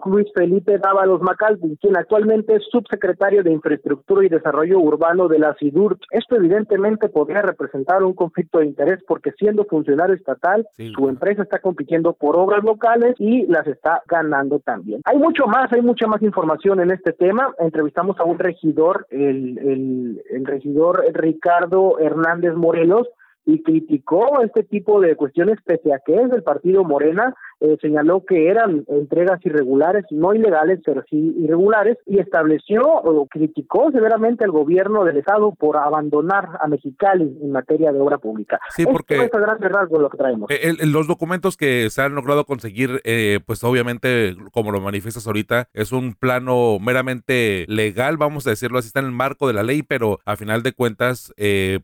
Luis 0.05 0.29
Felipe 0.35 0.79
Dávalos 0.79 1.21
Macal, 1.23 1.59
quien 1.81 1.97
actualmente 1.97 2.57
es 2.57 2.63
subsecretario 2.71 3.43
de 3.43 3.53
Infraestructura 3.53 4.25
y 4.25 4.29
Desarrollo 4.29 4.79
Urbano 4.79 5.29
de 5.29 5.39
la 5.39 5.55
SIDUR. 5.55 5.99
Esto 6.11 6.37
evidentemente 6.37 7.09
podría 7.09 7.43
representar 7.43 8.03
un 8.03 8.15
conflicto 8.15 8.59
de 8.59 8.67
interés 8.67 9.03
porque 9.07 9.33
siendo 9.33 9.65
funcionario 9.65 10.15
estatal, 10.15 10.67
su 10.95 11.09
empresa 11.09 11.43
está 11.43 11.59
compitiendo 11.59 12.13
por 12.13 12.37
obras 12.37 12.63
locales 12.63 13.15
y 13.19 13.47
las 13.47 13.67
está 13.67 14.03
ganando 14.07 14.36
también. 14.65 15.01
Hay 15.05 15.19
mucho 15.19 15.47
más, 15.47 15.73
hay 15.73 15.83
mucha 15.83 16.07
más 16.07 16.23
información 16.23 16.81
en 16.81 16.91
este 16.91 17.13
tema. 17.13 17.55
Entrevistamos 17.59 18.19
a 18.21 18.25
un 18.25 18.39
regidor, 18.39 19.07
el, 19.11 19.59
el, 19.59 20.23
el 20.31 20.47
regidor 20.47 21.05
Ricardo 21.13 21.99
Hernández 21.99 22.55
Morelos, 22.55 23.09
y 23.47 23.63
criticó 23.63 24.43
este 24.43 24.65
tipo 24.65 25.01
de 25.01 25.15
cuestiones 25.17 25.59
pese 25.65 25.95
a 25.95 26.01
que 26.05 26.15
es 26.15 26.31
del 26.31 26.43
partido 26.43 26.83
Morena 26.85 27.35
eh, 27.59 27.79
señaló 27.81 28.23
que 28.27 28.49
eran 28.51 28.85
entregas 28.87 29.41
irregulares, 29.47 30.05
no 30.11 30.35
ilegales, 30.35 30.81
pero 30.85 31.03
sí 31.09 31.35
irregulares, 31.39 31.97
y 32.05 32.19
estableció 32.19 32.83
o 32.83 33.27
criticó 33.29 33.91
severamente 33.93 34.45
al 34.45 34.51
gobierno 34.51 35.05
del 35.05 35.17
Estado 35.17 35.55
por 35.55 35.79
abandonar 35.79 36.51
a 36.61 36.69
Mexicali 36.69 37.39
en 37.41 37.53
materia 37.53 37.93
de 37.93 38.01
obra 38.01 38.19
pública. 38.19 38.61
Sí, 38.75 38.85
porque 38.85 39.25
es 39.25 39.31
grande 39.31 39.71
rasgo 39.71 39.99
lo 39.99 40.11
que 40.11 40.19
traemos. 40.19 40.51
Eh, 40.51 40.75
los 40.85 41.07
documentos 41.07 41.57
que 41.57 41.89
se 41.89 42.03
han 42.03 42.15
logrado 42.15 42.45
conseguir, 42.45 43.01
eh, 43.05 43.41
pues 43.47 43.65
obviamente, 43.65 44.37
como 44.53 44.71
lo 44.71 44.83
manifiestas 44.83 45.27
ahorita, 45.27 45.69
es 45.73 45.93
un 45.93 46.13
plano 46.13 46.79
meramente 46.79 47.65
legal, 47.69 48.19
vamos 48.19 48.47
a 48.47 48.51
decirlo 48.51 48.79
así, 48.79 48.89
está 48.89 49.01
en 49.01 49.07
el 49.07 49.13
marco 49.13 49.47
de 49.47 49.55
la 49.55 49.63
ley, 49.63 49.83
pero 49.83 50.19
a 50.27 50.37
final 50.37 50.63
de 50.63 50.73
cuentas, 50.73 51.33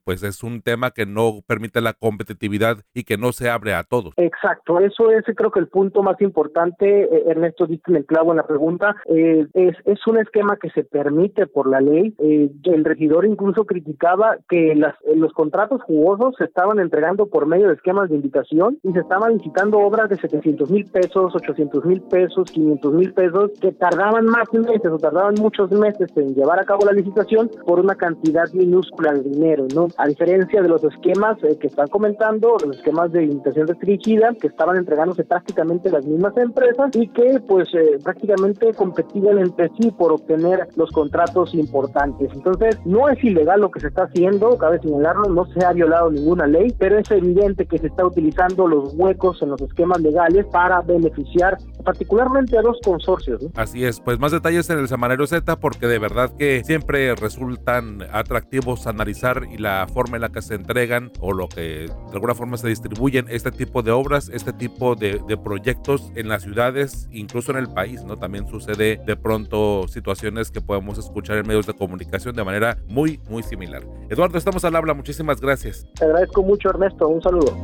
pues 0.04 0.22
es 0.22 0.42
un 0.42 0.60
tema 0.60 0.90
que 0.90 1.06
no 1.06 1.40
permite 1.52 1.82
la 1.82 1.92
competitividad 1.92 2.78
y 2.94 3.04
que 3.04 3.18
no 3.18 3.30
se 3.32 3.50
abre 3.50 3.74
a 3.74 3.82
todos. 3.82 4.14
Exacto, 4.16 4.80
eso 4.80 5.10
es 5.10 5.22
creo 5.36 5.50
que 5.50 5.60
el 5.60 5.68
punto 5.68 6.02
más 6.02 6.18
importante, 6.22 7.02
eh, 7.02 7.24
Ernesto, 7.26 7.66
diste 7.66 7.94
el 7.94 8.06
clavo 8.06 8.30
en 8.30 8.38
la 8.38 8.46
pregunta, 8.46 8.96
eh, 9.04 9.46
es, 9.52 9.76
es 9.84 10.06
un 10.06 10.16
esquema 10.16 10.56
que 10.56 10.70
se 10.70 10.82
permite 10.82 11.46
por 11.46 11.68
la 11.68 11.82
ley. 11.82 12.14
Eh, 12.18 12.50
el 12.64 12.84
regidor 12.86 13.26
incluso 13.26 13.66
criticaba 13.66 14.38
que 14.48 14.74
las, 14.74 14.94
los 15.14 15.32
contratos 15.32 15.82
jugosos 15.82 16.34
se 16.38 16.44
estaban 16.44 16.78
entregando 16.78 17.26
por 17.26 17.44
medio 17.44 17.68
de 17.68 17.74
esquemas 17.74 18.08
de 18.08 18.16
invitación 18.16 18.78
y 18.82 18.92
se 18.92 19.00
estaban 19.00 19.34
licitando 19.34 19.78
obras 19.78 20.08
de 20.08 20.16
700 20.16 20.70
mil 20.70 20.86
pesos, 20.86 21.34
800 21.34 21.84
mil 21.84 22.00
pesos, 22.02 22.50
500 22.50 22.92
mil 22.94 23.12
pesos, 23.12 23.50
que 23.60 23.72
tardaban 23.72 24.24
más 24.24 24.50
meses 24.54 24.90
o 24.90 24.98
tardaban 24.98 25.34
muchos 25.38 25.70
meses 25.70 26.08
en 26.16 26.34
llevar 26.34 26.60
a 26.60 26.64
cabo 26.64 26.86
la 26.86 26.92
licitación 26.92 27.50
por 27.66 27.78
una 27.78 27.94
cantidad 27.94 28.50
minúscula 28.54 29.12
de 29.12 29.22
dinero, 29.22 29.66
¿no? 29.74 29.88
A 29.98 30.06
diferencia 30.06 30.62
de 30.62 30.68
los 30.68 30.82
esquemas 30.84 31.41
que 31.60 31.66
están 31.66 31.88
comentando, 31.88 32.56
los 32.64 32.76
esquemas 32.76 33.12
de 33.12 33.24
invitación 33.24 33.66
restringida, 33.66 34.34
que 34.40 34.46
estaban 34.46 34.76
entregándose 34.76 35.24
prácticamente 35.24 35.90
las 35.90 36.04
mismas 36.04 36.36
empresas 36.36 36.90
y 36.94 37.08
que 37.08 37.40
pues 37.46 37.68
eh, 37.74 37.98
prácticamente 38.02 38.72
competían 38.74 39.38
entre 39.38 39.70
sí 39.80 39.90
por 39.90 40.12
obtener 40.12 40.68
los 40.76 40.90
contratos 40.90 41.54
importantes. 41.54 42.30
Entonces, 42.34 42.78
no 42.84 43.08
es 43.08 43.22
ilegal 43.22 43.60
lo 43.60 43.70
que 43.70 43.80
se 43.80 43.88
está 43.88 44.04
haciendo, 44.04 44.56
cabe 44.56 44.80
señalarlo, 44.80 45.28
no 45.30 45.44
se 45.46 45.64
ha 45.64 45.72
violado 45.72 46.10
ninguna 46.10 46.46
ley, 46.46 46.74
pero 46.78 46.98
es 46.98 47.10
evidente 47.10 47.66
que 47.66 47.78
se 47.78 47.88
está 47.88 48.06
utilizando 48.06 48.66
los 48.66 48.94
huecos 48.94 49.40
en 49.42 49.50
los 49.50 49.60
esquemas 49.60 50.00
legales 50.00 50.46
para 50.46 50.80
beneficiar 50.82 51.58
particularmente 51.84 52.56
a 52.56 52.62
los 52.62 52.78
consorcios. 52.84 53.46
Así 53.56 53.84
es, 53.84 54.00
pues 54.00 54.18
más 54.18 54.32
detalles 54.32 54.68
en 54.70 54.78
el 54.78 54.88
Samanero 54.88 55.26
Z 55.26 55.56
porque 55.56 55.86
de 55.86 55.98
verdad 55.98 56.30
que 56.36 56.62
siempre 56.64 57.14
resultan 57.14 58.02
atractivos 58.12 58.86
analizar 58.86 59.42
y 59.50 59.58
la 59.58 59.86
forma 59.92 60.16
en 60.16 60.22
la 60.22 60.28
que 60.30 60.42
se 60.42 60.54
entregan 60.54 61.10
o 61.20 61.31
lo 61.34 61.48
que 61.48 61.62
de 61.62 62.12
alguna 62.12 62.34
forma 62.34 62.56
se 62.56 62.68
distribuyen 62.68 63.26
este 63.28 63.50
tipo 63.50 63.82
de 63.82 63.90
obras, 63.90 64.30
este 64.32 64.52
tipo 64.52 64.94
de, 64.94 65.20
de 65.26 65.36
proyectos 65.36 66.12
en 66.14 66.28
las 66.28 66.42
ciudades, 66.42 67.08
incluso 67.12 67.52
en 67.52 67.58
el 67.58 67.68
país, 67.68 68.04
¿no? 68.04 68.16
También 68.16 68.46
sucede 68.48 69.00
de 69.04 69.16
pronto 69.16 69.86
situaciones 69.88 70.50
que 70.50 70.60
podemos 70.60 70.98
escuchar 70.98 71.38
en 71.38 71.46
medios 71.46 71.66
de 71.66 71.74
comunicación 71.74 72.34
de 72.34 72.44
manera 72.44 72.78
muy, 72.88 73.20
muy 73.28 73.42
similar. 73.42 73.82
Eduardo, 74.08 74.38
estamos 74.38 74.64
al 74.64 74.76
habla, 74.76 74.94
muchísimas 74.94 75.40
gracias. 75.40 75.86
Te 75.98 76.04
agradezco 76.04 76.42
mucho, 76.42 76.70
Ernesto, 76.70 77.08
un 77.08 77.22
saludo. 77.22 77.56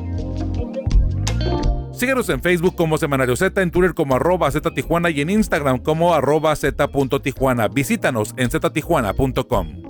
Síguenos 1.93 2.29
en 2.29 2.41
Facebook 2.41 2.77
como 2.77 2.97
Semanario 2.97 3.35
Z, 3.35 3.61
en 3.61 3.73
Twitter 3.73 3.93
como 3.93 4.15
arroba 4.15 4.49
Z 4.53 4.71
Tijuana 4.73 5.11
y 5.11 5.21
en 5.21 5.31
Instagram 5.31 5.79
como 5.79 6.15
arroba 6.15 6.55
Z.tijuana. 6.55 7.67
Visítanos 7.67 8.35
en 8.37 8.51
ztijuana.com. 8.51 9.83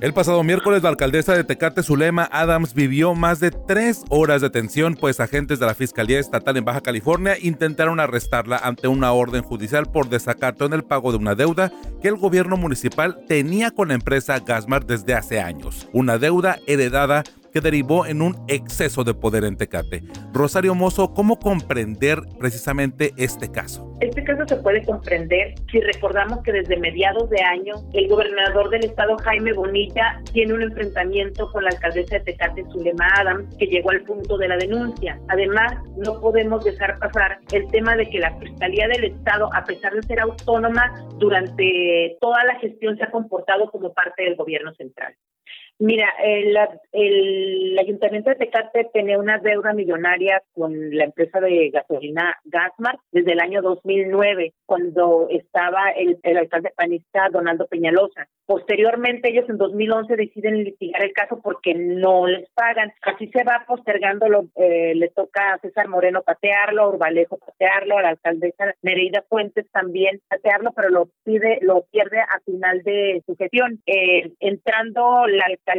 El 0.00 0.14
pasado 0.14 0.42
miércoles, 0.42 0.82
la 0.82 0.88
alcaldesa 0.88 1.34
de 1.34 1.44
Tecate, 1.44 1.82
Zulema 1.82 2.26
Adams, 2.32 2.72
vivió 2.72 3.14
más 3.14 3.38
de 3.38 3.50
tres 3.50 4.02
horas 4.08 4.40
de 4.40 4.48
tensión, 4.48 4.94
pues 4.94 5.20
agentes 5.20 5.58
de 5.58 5.66
la 5.66 5.74
Fiscalía 5.74 6.18
Estatal 6.18 6.56
en 6.56 6.64
Baja 6.64 6.80
California 6.80 7.36
intentaron 7.38 8.00
arrestarla 8.00 8.56
ante 8.56 8.88
una 8.88 9.12
orden 9.12 9.42
judicial 9.42 9.84
por 9.92 10.08
desacato 10.08 10.64
en 10.64 10.72
el 10.72 10.84
pago 10.84 11.12
de 11.12 11.18
una 11.18 11.34
deuda 11.34 11.70
que 12.00 12.08
el 12.08 12.16
gobierno 12.16 12.56
municipal 12.56 13.26
tenía 13.28 13.72
con 13.72 13.88
la 13.88 13.94
empresa 13.94 14.38
Gasmar 14.38 14.86
desde 14.86 15.12
hace 15.12 15.38
años. 15.38 15.86
Una 15.92 16.16
deuda 16.16 16.58
heredada 16.66 17.22
que 17.52 17.60
derivó 17.60 18.06
en 18.06 18.22
un 18.22 18.36
exceso 18.48 19.04
de 19.04 19.14
poder 19.14 19.44
en 19.44 19.56
Tecate. 19.56 20.02
Rosario 20.32 20.74
Mozo, 20.74 21.12
¿cómo 21.14 21.38
comprender 21.38 22.20
precisamente 22.38 23.12
este 23.16 23.50
caso? 23.50 23.90
Este 24.00 24.24
caso 24.24 24.44
se 24.46 24.56
puede 24.56 24.82
comprender 24.84 25.54
si 25.70 25.80
recordamos 25.80 26.42
que 26.42 26.52
desde 26.52 26.78
mediados 26.78 27.28
de 27.28 27.42
año 27.42 27.74
el 27.92 28.08
gobernador 28.08 28.70
del 28.70 28.84
estado 28.84 29.18
Jaime 29.18 29.52
Bonilla 29.52 30.22
tiene 30.32 30.54
un 30.54 30.62
enfrentamiento 30.62 31.50
con 31.52 31.64
la 31.64 31.70
alcaldesa 31.70 32.16
de 32.16 32.24
Tecate 32.24 32.64
Zulema 32.70 33.06
Adams 33.18 33.54
que 33.56 33.66
llegó 33.66 33.90
al 33.90 34.02
punto 34.02 34.38
de 34.38 34.48
la 34.48 34.56
denuncia. 34.56 35.20
Además, 35.28 35.74
no 35.98 36.18
podemos 36.20 36.64
dejar 36.64 36.98
pasar 36.98 37.40
el 37.52 37.66
tema 37.68 37.94
de 37.96 38.08
que 38.08 38.20
la 38.20 38.34
Fiscalía 38.38 38.88
del 38.88 39.04
Estado, 39.04 39.50
a 39.52 39.64
pesar 39.64 39.92
de 39.92 40.02
ser 40.02 40.20
autónoma, 40.20 41.06
durante 41.18 42.16
toda 42.20 42.42
la 42.44 42.54
gestión 42.58 42.96
se 42.96 43.04
ha 43.04 43.10
comportado 43.10 43.70
como 43.70 43.92
parte 43.92 44.22
del 44.22 44.36
gobierno 44.36 44.72
central. 44.74 45.14
Mira, 45.80 46.12
el, 46.22 46.54
el 46.92 47.78
Ayuntamiento 47.78 48.28
de 48.28 48.36
Tecate 48.36 48.90
tenía 48.92 49.18
una 49.18 49.38
deuda 49.38 49.72
millonaria 49.72 50.42
con 50.52 50.94
la 50.94 51.04
empresa 51.04 51.40
de 51.40 51.70
gasolina 51.70 52.36
Gasmar 52.44 52.98
desde 53.10 53.32
el 53.32 53.40
año 53.40 53.62
2009, 53.62 54.52
cuando 54.66 55.28
estaba 55.30 55.88
el, 55.96 56.18
el 56.22 56.36
alcalde 56.36 56.70
panista 56.76 57.30
Donaldo 57.32 57.66
Peñalosa. 57.66 58.28
Posteriormente, 58.44 59.30
ellos 59.30 59.48
en 59.48 59.56
2011 59.56 60.16
deciden 60.16 60.64
litigar 60.64 61.02
el 61.02 61.14
caso 61.14 61.40
porque 61.42 61.72
no 61.72 62.26
les 62.26 62.50
pagan. 62.50 62.92
Así 63.00 63.28
se 63.28 63.42
va 63.42 63.64
postergando, 63.66 64.28
lo, 64.28 64.48
eh, 64.56 64.92
le 64.94 65.08
toca 65.08 65.54
a 65.54 65.58
César 65.60 65.88
Moreno 65.88 66.20
patearlo, 66.22 66.82
a 66.82 66.88
Urbalejo 66.90 67.38
patearlo, 67.38 67.96
a 67.96 68.02
la 68.02 68.08
alcaldesa 68.10 68.74
Nereida 68.82 69.24
Fuentes 69.30 69.64
también 69.72 70.20
patearlo, 70.28 70.72
pero 70.76 70.90
lo 70.90 71.08
pide, 71.24 71.58
lo 71.62 71.86
pierde 71.90 72.20
a 72.20 72.38
final 72.44 72.82
de 72.82 73.22
su 73.24 73.34
gestión. 73.34 73.80
Eh, 73.86 74.32
entrando 74.40 75.26
la 75.26 75.46
alcaldesa 75.46 75.69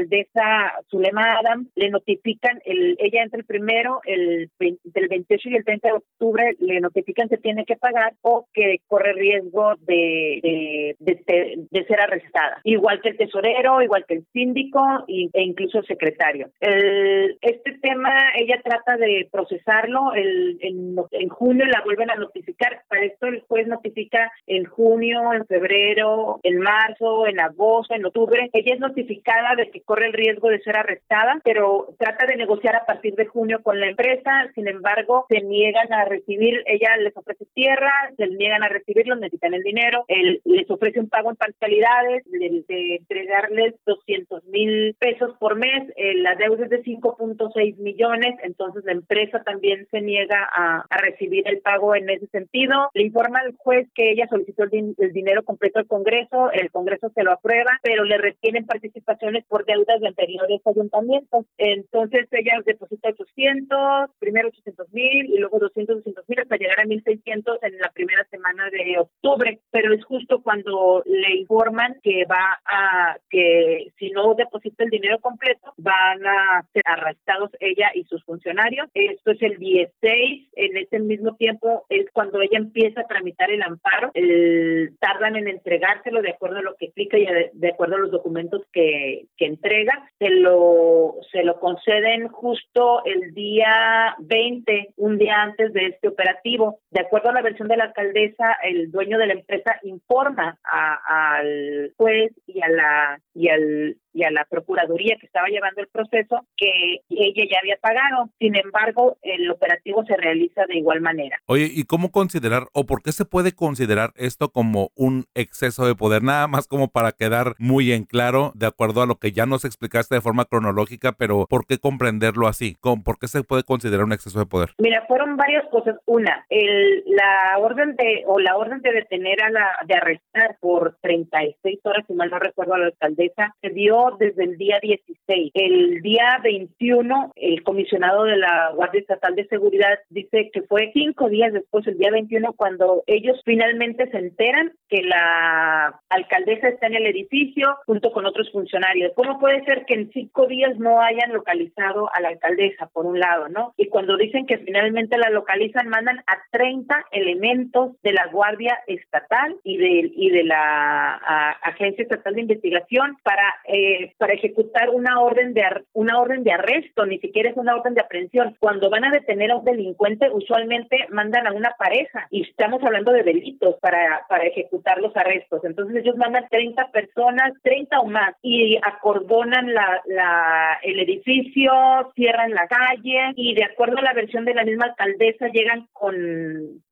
Zulema 0.90 1.38
Adam, 1.40 1.68
le 1.76 1.90
notifican, 1.90 2.62
el, 2.66 2.96
ella 3.00 3.24
entra 3.24 3.40
el 3.40 3.46
primero, 3.46 4.02
el 4.06 4.50
del 4.60 5.08
28 5.08 5.50
y 5.50 5.56
el 5.56 5.66
30 5.66 5.88
de 5.88 5.94
octubre, 5.94 6.56
le 6.60 6.80
notifican 6.80 7.30
que 7.30 7.38
tiene 7.38 7.66
que 7.66 7.76
pagar 7.76 8.14
o 8.22 8.48
que 8.54 8.78
corre 8.88 9.14
riesgo 9.14 9.76
de, 9.82 10.96
de, 11.00 11.68
de, 11.70 11.86
ser 11.86 12.02
arrestada. 12.02 12.62
Igual 12.64 13.02
que 13.02 13.10
el 13.10 13.18
tesorero, 13.18 13.82
igual 13.82 14.06
que 14.08 14.16
el 14.16 14.26
síndico 14.34 14.82
e 15.08 15.30
incluso 15.44 15.80
el 15.80 15.86
secretario. 15.86 16.50
El, 16.60 17.38
este 17.42 17.78
tema, 17.82 18.14
ella 18.36 18.62
trata 18.64 18.98
de 18.98 19.28
procesarlo, 19.32 20.14
el, 20.14 20.58
en, 20.62 20.96
en 21.12 21.30
junio 21.30 21.66
la 21.66 21.82
vuelven 21.84 22.12
a 22.12 22.16
notificar, 22.16 22.82
para 22.88 23.06
esto 23.06 23.28
el 23.28 23.42
juez 23.42 23.68
notifica 23.68 24.32
en 24.48 24.66
junio, 24.66 25.34
en 25.34 25.46
febrero, 25.46 26.40
en 26.44 26.60
marzo, 26.60 27.28
en 27.28 27.40
agosto, 27.40 27.94
en 27.94 28.06
octubre. 28.06 28.50
Ella 28.54 28.74
es 28.76 28.80
notificada 28.80 29.56
de 29.56 29.64
corre 29.86 30.08
el 30.08 30.14
riesgo 30.14 30.50
de 30.50 30.62
ser 30.62 30.78
arrestada, 30.78 31.40
pero 31.44 31.96
trata 31.98 32.26
de 32.26 32.36
negociar 32.36 32.76
a 32.76 32.86
partir 32.86 33.16
de 33.16 33.26
junio 33.26 33.62
con 33.64 33.80
la 33.80 33.88
empresa. 33.88 34.50
Sin 34.56 34.68
embargo, 34.68 35.26
se 35.30 35.42
niegan 35.42 35.92
a 35.94 36.06
recibir, 36.06 36.64
ella 36.66 36.98
les 36.98 37.16
ofrece 37.16 37.46
tierra, 37.54 37.92
se 38.18 38.28
niegan 38.28 38.64
a 38.64 38.70
recibirlo, 38.70 39.16
necesitan 39.16 39.54
el 39.54 39.64
dinero, 39.64 40.06
él 40.08 40.42
les 40.46 40.70
ofrece 40.70 41.00
un 41.00 41.10
pago 41.10 41.30
en 41.30 41.36
parcialidades, 41.36 42.24
de, 42.26 42.96
entregarles 42.96 43.76
200 43.86 44.46
mil 44.46 44.96
pesos 45.00 45.36
por 45.40 45.56
mes, 45.56 45.92
eh, 45.96 46.16
la 46.16 46.36
deuda 46.36 46.66
es 46.66 46.70
de 46.70 46.84
5.6 46.84 47.78
millones, 47.78 48.36
entonces 48.44 48.84
la 48.86 48.92
empresa 48.92 49.44
también 49.44 49.88
se 49.92 50.02
niega 50.02 50.50
a, 50.56 50.86
recibir 51.02 51.48
el 51.48 51.62
pago 51.62 51.96
en 51.96 52.10
ese 52.10 52.28
sentido. 52.28 52.90
Le 52.94 53.04
informa 53.04 53.40
al 53.40 53.56
juez 53.56 53.88
que 53.96 54.12
ella 54.12 54.28
solicitó 54.30 54.64
el, 54.64 54.94
el 54.98 55.14
dinero 55.14 55.44
completo 55.44 55.80
al 55.80 55.88
Congreso, 55.88 56.52
el 56.52 56.70
Congreso 56.70 57.10
se 57.16 57.24
lo 57.24 57.32
aprueba, 57.32 57.80
pero 57.82 58.04
le 58.04 58.18
retienen 58.18 58.66
participaciones 58.66 59.44
por 59.46 59.61
deudas 59.66 60.00
de 60.00 60.08
anteriores 60.08 60.62
ayuntamientos. 60.66 61.46
Entonces 61.58 62.28
ella 62.32 62.60
deposita 62.66 63.10
800, 63.10 64.12
primero 64.20 64.50
800 64.50 64.92
mil 64.94 65.26
y 65.34 65.38
luego 65.38 65.60
200, 65.60 65.98
200 65.98 66.30
mil 66.30 66.40
hasta 66.40 66.58
llegar 66.58 66.80
a 66.80 66.86
1.600 66.86 67.60
en 67.62 67.78
la 67.78 67.92
primera 67.94 68.26
semana 68.30 68.70
de 68.70 69.00
octubre. 69.00 69.60
Pero 69.72 69.94
es 69.94 70.04
justo 70.06 70.42
cuando 70.42 71.04
le 71.06 71.36
informan 71.38 72.00
que 72.04 72.26
va 72.26 72.60
a, 72.66 73.18
que 73.30 73.92
si 73.98 74.12
no 74.12 74.34
deposita 74.34 74.84
el 74.84 74.90
dinero 74.90 75.20
completo, 75.20 75.74
van 75.78 76.26
a 76.26 76.66
ser 76.74 76.84
arrestados 76.86 77.52
ella 77.60 77.92
y 77.94 78.04
sus 78.06 78.24
funcionarios. 78.24 78.90
Esto 78.94 79.32
es 79.32 79.42
el 79.42 79.58
16. 79.58 80.50
En 80.56 80.78
ese 80.78 81.00
mismo 81.00 81.36
tiempo 81.36 81.86
es 81.90 82.06
cuando 82.14 82.42
ella 82.42 82.58
empieza 82.58 83.02
a 83.02 83.08
tramitar 83.08 83.52
el 83.52 83.62
amparo. 83.62 84.12
El, 84.14 84.96
tardan 85.00 85.36
en 85.36 85.48
entregárselo 85.48 86.22
de 86.22 86.32
acuerdo 86.32 86.58
a 86.58 86.62
lo 86.62 86.76
que 86.76 86.86
explica 86.86 87.18
y 87.18 87.26
de, 87.26 87.70
acuerdo 87.70 87.96
a 87.96 88.00
los 88.00 88.12
documentos 88.12 88.62
que, 88.72 89.26
que 89.38 89.46
entrega. 89.52 90.10
Se 90.20 90.30
lo, 90.30 91.16
se 91.32 91.44
lo 91.44 91.60
conceden 91.60 92.28
justo 92.28 93.04
el 93.06 93.34
día 93.34 94.16
20, 94.20 94.94
un 94.98 95.18
día 95.18 95.42
antes 95.42 95.74
de 95.74 95.88
este 95.88 96.08
operativo. 96.08 96.80
De 96.90 97.02
acuerdo 97.02 97.30
a 97.30 97.34
la 97.34 97.42
versión 97.42 97.68
de 97.68 97.78
la 97.78 97.86
alcaldesa, 97.86 98.58
el 98.64 98.92
dueño 98.92 99.18
de 99.18 99.28
la 99.28 99.34
empresa 99.34 99.80
informa 99.84 100.60
al 100.64 101.94
juez 101.98 102.32
y 102.48 102.62
a 102.62 102.70
la 102.70 103.22
y 103.34 103.50
al 103.50 103.98
y 104.14 104.24
a 104.24 104.32
la 104.32 104.46
Procuraduría 104.50 105.18
que 105.20 105.26
estaba 105.26 105.48
llevando 105.48 105.82
el 105.82 105.88
proceso 105.88 106.46
que 106.58 107.02
ella 107.10 107.44
ya 107.50 107.60
había 107.60 107.78
pagado. 107.82 108.30
Sin 108.40 108.56
embargo, 108.56 109.18
el 109.22 109.50
operativo 109.50 110.04
se 110.06 110.18
realiza 110.18 110.66
de 110.68 110.78
igual 110.78 111.02
manera. 111.02 111.40
Oye, 111.46 111.70
¿y 111.72 111.84
cómo 111.86 112.12
considerar 112.12 112.68
o 112.74 112.86
por 112.86 113.02
qué 113.02 113.12
se 113.12 113.26
puede 113.26 113.54
considerar 113.54 114.12
esto 114.16 114.50
como 114.50 114.92
un 114.96 115.26
exceso 115.34 115.86
de 115.86 115.96
poder? 115.96 116.24
Nada 116.24 116.48
más 116.48 116.68
como 116.68 116.90
para 116.90 117.14
quedar 117.14 117.56
muy 117.58 117.92
en 117.92 118.04
claro, 118.04 118.52
de 118.56 118.66
acuerdo 118.66 119.02
a 119.02 119.06
lo 119.06 119.16
que 119.16 119.32
ya 119.32 119.41
nos 119.46 119.66
explicaste 119.66 120.16
de 120.16 120.22
forma 120.22 120.46
cronológica, 120.46 121.14
pero 121.14 121.46
¿por 121.50 121.66
qué 121.66 121.78
comprenderlo 121.78 122.48
así? 122.48 122.76
¿Por 122.82 123.20
qué 123.20 123.28
se 123.28 123.44
puede 123.44 123.64
considerar 123.64 124.06
un 124.06 124.14
exceso 124.14 124.40
de 124.40 124.46
poder? 124.46 124.70
Mira, 124.78 125.06
fueron 125.08 125.38
varias 125.38 125.66
cosas. 125.70 125.96
Una, 126.06 126.46
el, 126.50 127.04
la 127.08 127.58
orden 127.60 127.96
de 127.96 128.24
o 128.28 128.40
la 128.40 128.56
orden 128.58 128.82
de 128.82 128.92
detener 128.92 129.42
a 129.44 129.50
la 129.50 129.68
de 129.86 129.96
arrestar 129.96 130.58
por 130.60 130.98
36 131.02 131.80
horas, 131.84 132.06
si 132.08 132.14
mal 132.14 132.30
no 132.30 132.40
recuerdo 132.40 132.74
a 132.74 132.80
la 132.80 132.86
alcaldesa, 132.88 133.56
se 133.62 133.70
dio 133.70 134.16
desde 134.20 134.44
el 134.44 134.58
día 134.58 134.80
16. 134.82 135.52
El 135.54 136.02
día 136.02 136.40
21, 136.44 137.34
el 137.36 137.64
comisionado 137.64 138.24
de 138.24 138.38
la 138.38 138.72
Guardia 138.76 139.02
Estatal 139.02 139.36
de 139.36 139.48
Seguridad 139.48 140.00
dice 140.10 140.50
que 140.54 140.62
fue 140.64 140.92
cinco 140.94 141.30
días 141.30 141.54
después, 141.54 141.86
el 141.88 141.98
día 141.98 142.12
21, 142.12 142.54
cuando 142.54 143.04
ellos 143.08 143.40
finalmente 143.46 144.10
se 144.10 144.18
enteran 144.18 144.74
que 144.90 145.04
la 145.04 146.00
alcaldesa 146.10 146.70
está 146.70 146.88
en 146.88 146.96
el 146.96 147.08
edificio 147.08 147.78
junto 147.86 148.12
con 148.12 148.26
otros 148.26 148.52
funcionarios. 148.52 149.12
¿Cómo 149.16 149.31
puede 149.40 149.64
ser 149.66 149.86
que 149.86 149.96
en 149.96 150.12
cinco 150.12 150.48
días 150.48 150.78
no 150.78 151.02
hayan 151.02 151.34
localizado 151.34 152.10
a 152.14 152.22
la 152.22 152.30
alcaldesa, 152.30 152.88
por 152.88 153.06
un 153.06 153.20
lado, 153.20 153.50
no? 153.50 153.74
Y 153.78 153.88
cuando 153.88 154.18
dicen 154.18 154.46
que 154.46 154.58
finalmente 154.60 155.18
la 155.18 155.30
localizan, 155.30 155.90
mandan 155.90 156.20
a 156.28 156.38
30 156.52 157.06
elementos 157.12 158.02
de 158.02 158.14
la 158.14 158.28
Guardia 158.28 158.80
Estatal 158.88 159.58
y 159.64 159.78
de, 159.78 160.12
y 160.16 160.30
de 160.30 160.44
la 160.44 161.16
Agencia 161.64 162.04
Estatal 162.04 162.36
de 162.36 162.42
Investigación 162.42 163.18
para 163.24 163.44
eh, 163.66 164.14
para 164.18 164.34
ejecutar 164.34 164.90
una 164.90 165.20
orden 165.20 165.54
de 165.54 165.64
una 165.94 166.20
orden 166.20 166.44
de 166.44 166.52
arresto, 166.52 167.06
ni 167.06 167.20
siquiera 167.20 167.50
es 167.50 167.58
una 167.58 167.76
orden 167.76 167.94
de 167.94 168.02
aprehensión. 168.02 168.56
Cuando 168.60 168.90
van 168.90 169.06
a 169.06 169.12
detener 169.12 169.52
a 169.52 169.58
un 169.58 169.66
delincuente, 169.66 170.30
usualmente 170.32 171.08
mandan 171.10 171.48
a 171.48 171.54
una 171.54 171.72
pareja 171.78 172.28
y 172.30 172.44
estamos 172.44 172.84
hablando 172.84 173.12
de 173.12 173.24
delitos 173.24 173.76
para 173.82 174.26
para 174.28 174.46
ejecutar 174.46 175.00
los 175.00 175.16
arrestos. 175.16 175.64
Entonces 175.64 175.98
ellos 175.98 176.18
mandan 176.18 176.48
30 176.50 176.92
personas, 176.92 177.54
30 177.64 178.00
o 178.00 178.06
más 178.06 178.36
y 178.42 178.78
acordonan 179.22 179.74
la, 179.74 180.02
la 180.06 180.80
el 180.84 181.00
edificio, 181.00 181.72
cierran 182.16 182.52
la 182.52 182.68
calle 182.68 183.34
y 183.36 183.56
de 183.56 183.64
acuerdo 183.64 183.98
a 183.98 184.02
la 184.02 184.14
versión 184.14 184.46
de 184.46 184.54
la 184.54 184.64
misma 184.64 184.86
alcaldesa 184.86 185.48
llegan 185.48 185.88
con 185.94 186.16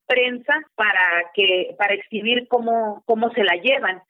prensa 0.06 0.54
para 0.76 1.32
que 1.34 1.76
para 1.78 1.94
exhibir 1.94 2.48
cómo 2.48 3.04
cómo 3.06 3.32
se 3.32 3.44
la 3.44 3.56
llevan 3.56 4.02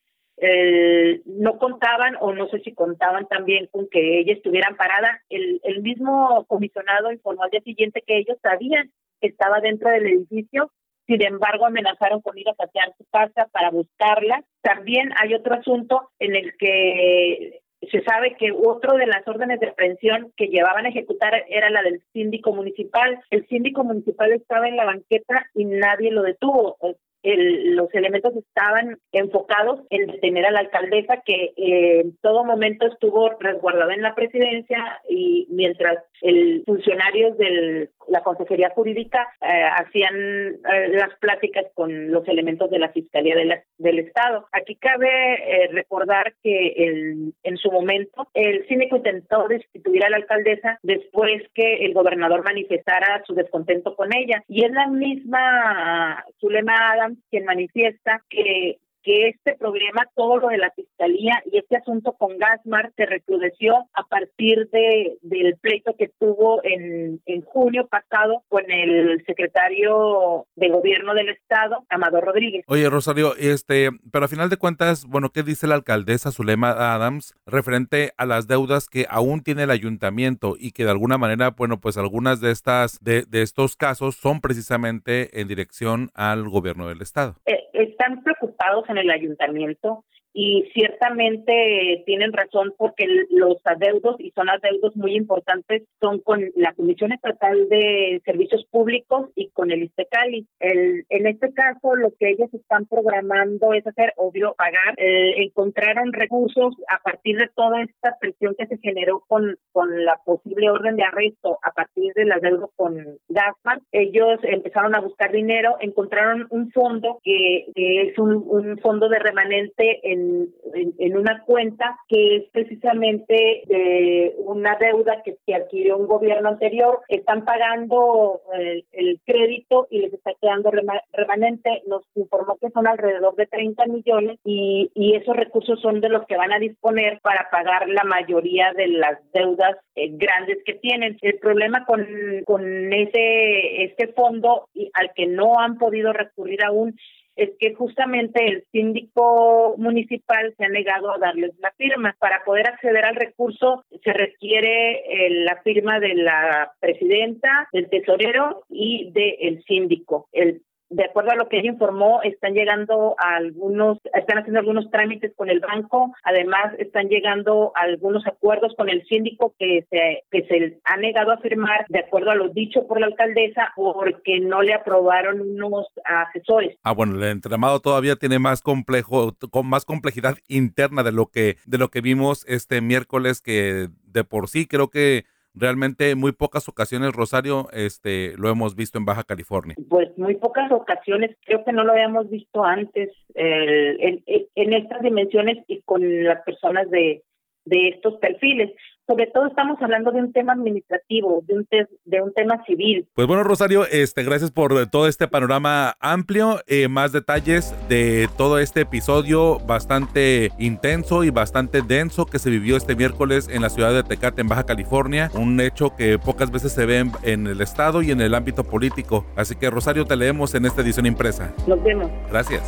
no 1.25 1.57
contaban 1.57 2.15
o 2.19 2.33
no 2.33 2.47
sé 2.47 2.59
si 2.59 2.73
contaban 2.73 3.27
también 3.27 3.67
con 3.71 3.89
que 3.89 4.19
ella 4.19 4.33
estuviera 4.33 4.75
parada. 4.77 5.21
El, 5.29 5.59
el 5.63 5.81
mismo 5.81 6.45
comisionado 6.47 7.11
informó 7.11 7.43
al 7.43 7.49
día 7.49 7.61
siguiente 7.61 8.03
que 8.05 8.17
ellos 8.17 8.37
sabían 8.41 8.91
que 9.19 9.27
estaba 9.27 9.59
dentro 9.59 9.89
del 9.89 10.07
edificio, 10.07 10.71
sin 11.07 11.21
embargo 11.23 11.65
amenazaron 11.65 12.21
con 12.21 12.37
ir 12.37 12.47
a 12.47 12.55
saquear 12.55 12.93
su 12.97 13.05
casa 13.11 13.49
para 13.51 13.69
buscarla. 13.69 14.43
También 14.61 15.11
hay 15.21 15.33
otro 15.33 15.55
asunto 15.55 16.11
en 16.19 16.35
el 16.35 16.55
que 16.57 17.59
se 17.81 18.01
sabe 18.03 18.35
que 18.37 18.51
otro 18.51 18.97
de 18.97 19.07
las 19.07 19.27
órdenes 19.27 19.59
de 19.59 19.67
aprehensión 19.67 20.33
que 20.35 20.47
llevaban 20.47 20.85
a 20.85 20.89
ejecutar 20.89 21.45
era 21.49 21.69
la 21.69 21.81
del 21.81 22.01
síndico 22.13 22.53
municipal. 22.53 23.19
El 23.29 23.47
síndico 23.47 23.83
municipal 23.83 24.31
estaba 24.33 24.67
en 24.67 24.75
la 24.75 24.85
banqueta 24.85 25.45
y 25.53 25.65
nadie 25.65 26.11
lo 26.11 26.23
detuvo 26.23 26.77
el, 27.23 27.75
los 27.75 27.93
elementos 27.93 28.35
estaban 28.35 28.97
enfocados 29.11 29.81
en 29.89 30.07
detener 30.07 30.45
a 30.45 30.51
la 30.51 30.59
alcaldesa 30.59 31.21
que 31.25 31.53
eh, 31.57 32.01
en 32.01 32.17
todo 32.17 32.43
momento 32.43 32.87
estuvo 32.87 33.29
resguardada 33.39 33.93
en 33.93 34.01
la 34.01 34.15
presidencia 34.15 35.01
y 35.09 35.47
mientras 35.49 35.97
el 36.21 36.63
funcionarios 36.65 37.37
de 37.37 37.89
la 38.07 38.21
Consejería 38.23 38.71
Jurídica 38.71 39.27
eh, 39.41 39.63
hacían 39.77 40.15
eh, 40.15 40.89
las 40.93 41.15
pláticas 41.19 41.65
con 41.73 42.11
los 42.11 42.27
elementos 42.27 42.69
de 42.69 42.79
la 42.79 42.89
Fiscalía 42.89 43.35
de 43.35 43.63
del 43.77 43.99
Estado. 43.99 44.45
Aquí 44.51 44.75
cabe 44.75 45.69
recordar 45.71 46.33
que 46.43 46.73
el, 46.77 47.33
en 47.43 47.57
su 47.57 47.71
momento 47.71 48.27
el 48.33 48.67
síndico 48.67 48.97
intentó 48.97 49.47
destituir 49.47 50.03
a 50.03 50.09
la 50.09 50.17
alcaldesa 50.17 50.79
después 50.83 51.43
que 51.53 51.85
el 51.85 51.93
gobernador 51.93 52.43
manifestara 52.43 53.23
su 53.25 53.33
descontento 53.33 53.95
con 53.95 54.13
ella 54.13 54.43
y 54.47 54.65
es 54.65 54.71
la 54.71 54.87
misma 54.87 56.25
Zulema 56.39 56.91
Adams 56.91 57.19
quien 57.29 57.45
manifiesta 57.45 58.23
que 58.29 58.77
que 59.09 59.29
este 59.29 59.55
problema, 59.55 60.07
todo 60.15 60.37
lo 60.37 60.47
de 60.49 60.59
la 60.59 60.69
fiscalía 60.69 61.41
y 61.51 61.57
este 61.57 61.77
asunto 61.77 62.13
con 62.13 62.37
Gasmar 62.37 62.91
se 62.95 63.07
recrudeció 63.07 63.73
a 63.93 64.03
partir 64.03 64.69
de 64.69 65.17
del 65.23 65.57
pleito 65.57 65.95
que 65.97 66.11
tuvo 66.19 66.63
en, 66.63 67.19
en 67.25 67.41
junio 67.41 67.87
pasado 67.87 68.43
con 68.49 68.69
el 68.69 69.23
secretario 69.25 70.45
de 70.55 70.69
gobierno 70.69 71.15
del 71.15 71.29
estado, 71.29 71.85
Amador 71.89 72.25
Rodríguez. 72.25 72.63
Oye, 72.67 72.87
Rosario, 72.87 73.35
este, 73.35 73.89
pero 74.11 74.25
a 74.25 74.27
final 74.27 74.49
de 74.49 74.57
cuentas, 74.57 75.07
bueno, 75.07 75.31
¿qué 75.31 75.41
dice 75.41 75.65
la 75.65 75.73
alcaldesa 75.73 76.31
Zulema 76.31 76.93
Adams 76.93 77.33
referente 77.47 78.11
a 78.17 78.27
las 78.27 78.47
deudas 78.47 78.89
que 78.89 79.07
aún 79.09 79.41
tiene 79.41 79.63
el 79.63 79.71
ayuntamiento 79.71 80.55
y 80.59 80.71
que 80.71 80.83
de 80.83 80.91
alguna 80.91 81.17
manera, 81.17 81.49
bueno, 81.49 81.79
pues 81.79 81.97
algunas 81.97 82.41
de 82.41 82.51
estas 82.51 82.99
de, 83.03 83.23
de 83.23 83.41
estos 83.41 83.75
casos 83.75 84.17
son 84.17 84.39
precisamente 84.39 85.41
en 85.41 85.47
dirección 85.47 86.11
al 86.13 86.47
gobierno 86.47 86.87
del 86.87 87.01
estado? 87.01 87.35
Eh, 87.47 87.58
están 87.83 88.23
preocupados 88.23 88.89
en 88.89 88.97
el 88.97 89.09
ayuntamiento 89.09 90.05
y 90.41 90.63
ciertamente 90.73 92.01
tienen 92.05 92.31
razón 92.31 92.73
porque 92.77 93.05
los 93.29 93.57
adeudos, 93.65 94.15
y 94.19 94.31
son 94.31 94.47
adeudos 94.47 94.95
muy 94.95 95.17
importantes, 95.17 95.83
son 95.99 96.19
con 96.19 96.41
la 96.55 96.71
Comisión 96.75 97.11
Estatal 97.11 97.67
de 97.67 98.21
Servicios 98.23 98.65
Públicos 98.71 99.31
y 99.35 99.49
con 99.49 99.69
el 99.69 99.83
ISTECALI. 99.83 100.47
El, 100.61 101.05
en 101.09 101.27
este 101.27 101.51
caso, 101.51 101.93
lo 101.95 102.11
que 102.17 102.29
ellos 102.29 102.53
están 102.53 102.85
programando 102.85 103.73
es 103.73 103.85
hacer, 103.85 104.13
obvio, 104.15 104.55
pagar. 104.57 104.93
Eh, 104.95 105.43
encontraron 105.43 106.13
recursos 106.13 106.73
a 106.87 107.03
partir 107.03 107.37
de 107.37 107.49
toda 107.53 107.81
esta 107.81 108.15
presión 108.21 108.55
que 108.57 108.67
se 108.67 108.77
generó 108.77 109.25
con, 109.27 109.57
con 109.73 110.05
la 110.05 110.21
posible 110.23 110.69
orden 110.69 110.95
de 110.95 111.03
arresto 111.03 111.59
a 111.63 111.71
partir 111.71 112.13
del 112.13 112.31
adeudo 112.31 112.71
con 112.77 112.95
Gaspar. 113.27 113.81
Ellos 113.91 114.39
empezaron 114.43 114.95
a 114.95 115.01
buscar 115.01 115.33
dinero, 115.33 115.75
encontraron 115.81 116.47
un 116.49 116.71
fondo 116.71 117.19
que, 117.25 117.65
es 117.75 118.17
un, 118.17 118.45
un 118.47 118.77
fondo 118.77 119.09
de 119.09 119.19
remanente 119.19 119.99
en 120.09 120.28
en, 120.73 121.17
una 121.17 121.43
cuenta 121.45 121.97
que 122.07 122.37
es 122.37 122.43
precisamente 122.51 123.63
de 123.65 124.35
una 124.37 124.75
deuda 124.77 125.21
que, 125.23 125.37
se 125.45 125.53
adquirió 125.53 125.97
un 125.97 126.07
gobierno 126.07 126.49
anterior. 126.49 127.01
Están 127.07 127.45
pagando 127.45 128.41
el, 128.53 129.19
crédito 129.25 129.87
y 129.89 129.99
les 129.99 130.13
está 130.13 130.31
quedando 130.41 130.71
remanente. 131.13 131.83
Nos 131.87 132.03
informó 132.15 132.57
que 132.57 132.69
son 132.69 132.87
alrededor 132.87 133.35
de 133.35 133.47
30 133.47 133.85
millones 133.87 134.39
y, 134.43 134.91
y 134.93 135.15
esos 135.15 135.35
recursos 135.35 135.79
son 135.81 136.01
de 136.01 136.09
los 136.09 136.25
que 136.25 136.37
van 136.37 136.51
a 136.51 136.59
disponer 136.59 137.19
para 137.21 137.47
pagar 137.51 137.87
la 137.89 138.03
mayoría 138.03 138.73
de 138.75 138.87
las 138.87 139.19
deudas 139.33 139.77
eh, 139.95 140.09
grandes 140.11 140.59
que 140.65 140.73
tienen. 140.75 141.17
El 141.21 141.39
problema 141.39 141.85
con, 141.85 142.05
con 142.45 142.93
ese 142.93 143.83
este 143.83 144.07
fondo 144.13 144.67
al 144.93 145.11
que 145.15 145.27
no 145.27 145.59
han 145.59 145.77
podido 145.77 146.13
recurrir 146.13 146.63
aún 146.63 146.95
es 147.39 147.51
que 147.57 147.73
justamente 147.73 148.45
el 148.45 148.65
síndico 148.71 149.75
municipal 149.77 150.53
se 150.57 150.65
ha 150.65 150.69
negado 150.69 151.11
a 151.11 151.17
darles 151.17 151.53
la 151.59 151.71
firma. 151.77 152.15
Para 152.19 152.43
poder 152.43 152.67
acceder 152.67 153.05
al 153.05 153.15
recurso 153.15 153.85
se 154.03 154.11
requiere 154.11 154.99
eh, 154.99 155.29
la 155.45 155.61
firma 155.63 155.99
de 155.99 156.15
la 156.15 156.73
presidenta, 156.79 157.69
del 157.71 157.89
tesorero 157.89 158.63
y 158.69 159.11
del 159.11 159.63
síndico. 159.63 160.27
El 160.33 160.61
de 160.89 161.05
acuerdo 161.05 161.31
a 161.31 161.35
lo 161.35 161.47
que 161.47 161.59
ella 161.59 161.69
informó, 161.69 162.21
están 162.23 162.53
llegando 162.53 163.15
a 163.19 163.35
algunos, 163.35 163.99
están 164.13 164.39
haciendo 164.39 164.59
algunos 164.59 164.89
trámites 164.89 165.33
con 165.35 165.49
el 165.49 165.59
banco, 165.59 166.13
además 166.23 166.73
están 166.79 167.07
llegando 167.07 167.71
a 167.75 167.81
algunos 167.81 168.25
acuerdos 168.25 168.73
con 168.75 168.89
el 168.89 169.05
síndico 169.05 169.53
que 169.59 169.85
se, 169.89 170.23
que 170.31 170.47
se 170.47 170.79
ha 170.85 170.97
negado 170.97 171.31
a 171.31 171.37
firmar 171.37 171.85
de 171.89 171.99
acuerdo 171.99 172.31
a 172.31 172.35
lo 172.35 172.49
dicho 172.49 172.87
por 172.87 172.99
la 172.99 173.07
alcaldesa 173.07 173.71
porque 173.75 174.39
no 174.39 174.61
le 174.61 174.73
aprobaron 174.73 175.41
unos 175.41 175.87
asesores. 176.03 176.77
Ah, 176.83 176.93
bueno, 176.93 177.15
el 177.15 177.23
entramado 177.23 177.79
todavía 177.79 178.15
tiene 178.15 178.39
más 178.39 178.61
complejo, 178.61 179.35
con 179.51 179.67
más 179.67 179.85
complejidad 179.85 180.37
interna 180.47 181.03
de 181.03 181.11
lo 181.11 181.27
que, 181.27 181.57
de 181.65 181.77
lo 181.77 181.89
que 181.89 182.01
vimos 182.01 182.45
este 182.47 182.81
miércoles 182.81 183.41
que 183.41 183.89
de 184.05 184.23
por 184.23 184.49
sí 184.49 184.67
creo 184.67 184.89
que 184.89 185.25
realmente 185.59 186.15
muy 186.15 186.31
pocas 186.31 186.67
ocasiones, 186.69 187.13
Rosario, 187.13 187.67
este, 187.73 188.33
lo 188.37 188.49
hemos 188.49 188.75
visto 188.75 188.97
en 188.97 189.05
Baja 189.05 189.23
California. 189.23 189.75
Pues 189.89 190.17
muy 190.17 190.35
pocas 190.35 190.71
ocasiones, 190.71 191.35
creo 191.45 191.63
que 191.63 191.73
no 191.73 191.83
lo 191.83 191.91
habíamos 191.91 192.29
visto 192.29 192.63
antes 192.63 193.09
en, 193.35 194.23
en, 194.55 194.73
estas 194.73 195.01
dimensiones 195.01 195.57
y 195.67 195.81
con 195.81 196.23
las 196.23 196.41
personas 196.43 196.89
de, 196.89 197.23
de 197.65 197.89
estos 197.89 198.15
perfiles 198.15 198.71
sobre 199.09 199.25
todo 199.25 199.47
estamos 199.47 199.81
hablando 199.81 200.11
de 200.11 200.19
un 200.19 200.31
tema 200.31 200.53
administrativo, 200.53 201.43
de 201.47 201.55
un, 201.55 201.67
de 202.05 202.21
un 202.21 202.31
tema 202.31 202.63
civil. 202.65 203.07
Pues 203.15 203.27
bueno, 203.27 203.43
Rosario, 203.43 203.83
este, 203.91 204.23
gracias 204.23 204.51
por 204.51 204.87
todo 204.91 205.07
este 205.07 205.27
panorama 205.27 205.95
amplio, 205.99 206.59
eh, 206.67 206.87
más 206.87 207.11
detalles 207.11 207.73
de 207.89 208.29
todo 208.37 208.59
este 208.59 208.81
episodio 208.81 209.57
bastante 209.65 210.51
intenso 210.59 211.23
y 211.23 211.31
bastante 211.31 211.81
denso 211.81 212.27
que 212.27 212.37
se 212.37 212.51
vivió 212.51 212.77
este 212.77 212.95
miércoles 212.95 213.49
en 213.51 213.63
la 213.63 213.71
ciudad 213.71 213.95
de 213.95 214.03
Tecate, 214.03 214.41
en 214.41 214.47
Baja 214.47 214.65
California, 214.65 215.31
un 215.33 215.59
hecho 215.59 215.95
que 215.95 216.19
pocas 216.19 216.51
veces 216.51 216.71
se 216.71 216.85
ve 216.85 217.03
en 217.23 217.47
el 217.47 217.61
estado 217.61 218.03
y 218.03 218.11
en 218.11 218.21
el 218.21 218.35
ámbito 218.35 218.63
político. 218.63 219.25
Así 219.35 219.55
que 219.55 219.71
Rosario, 219.71 220.05
te 220.05 220.15
leemos 220.15 220.53
en 220.53 220.67
esta 220.67 220.83
edición 220.83 221.07
impresa. 221.07 221.51
Nos 221.65 221.81
vemos. 221.81 222.11
Gracias. 222.29 222.61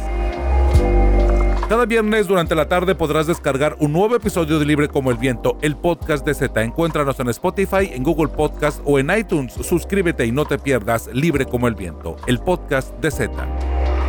Cada 1.71 1.85
viernes 1.85 2.27
durante 2.27 2.53
la 2.53 2.67
tarde 2.67 2.95
podrás 2.95 3.27
descargar 3.27 3.77
un 3.79 3.93
nuevo 3.93 4.13
episodio 4.17 4.59
de 4.59 4.65
Libre 4.65 4.89
como 4.89 5.09
el 5.09 5.15
Viento, 5.15 5.57
el 5.61 5.77
podcast 5.77 6.25
de 6.25 6.33
Z. 6.33 6.61
Encuéntranos 6.61 7.17
en 7.21 7.29
Spotify, 7.29 7.89
en 7.93 8.03
Google 8.03 8.27
Podcast 8.27 8.81
o 8.83 8.99
en 8.99 9.09
iTunes. 9.17 9.53
Suscríbete 9.53 10.25
y 10.25 10.33
no 10.33 10.43
te 10.43 10.59
pierdas 10.59 11.07
Libre 11.13 11.45
como 11.45 11.69
el 11.69 11.75
Viento, 11.75 12.17
el 12.27 12.39
podcast 12.39 12.93
de 12.99 13.09
Z. 13.09 14.00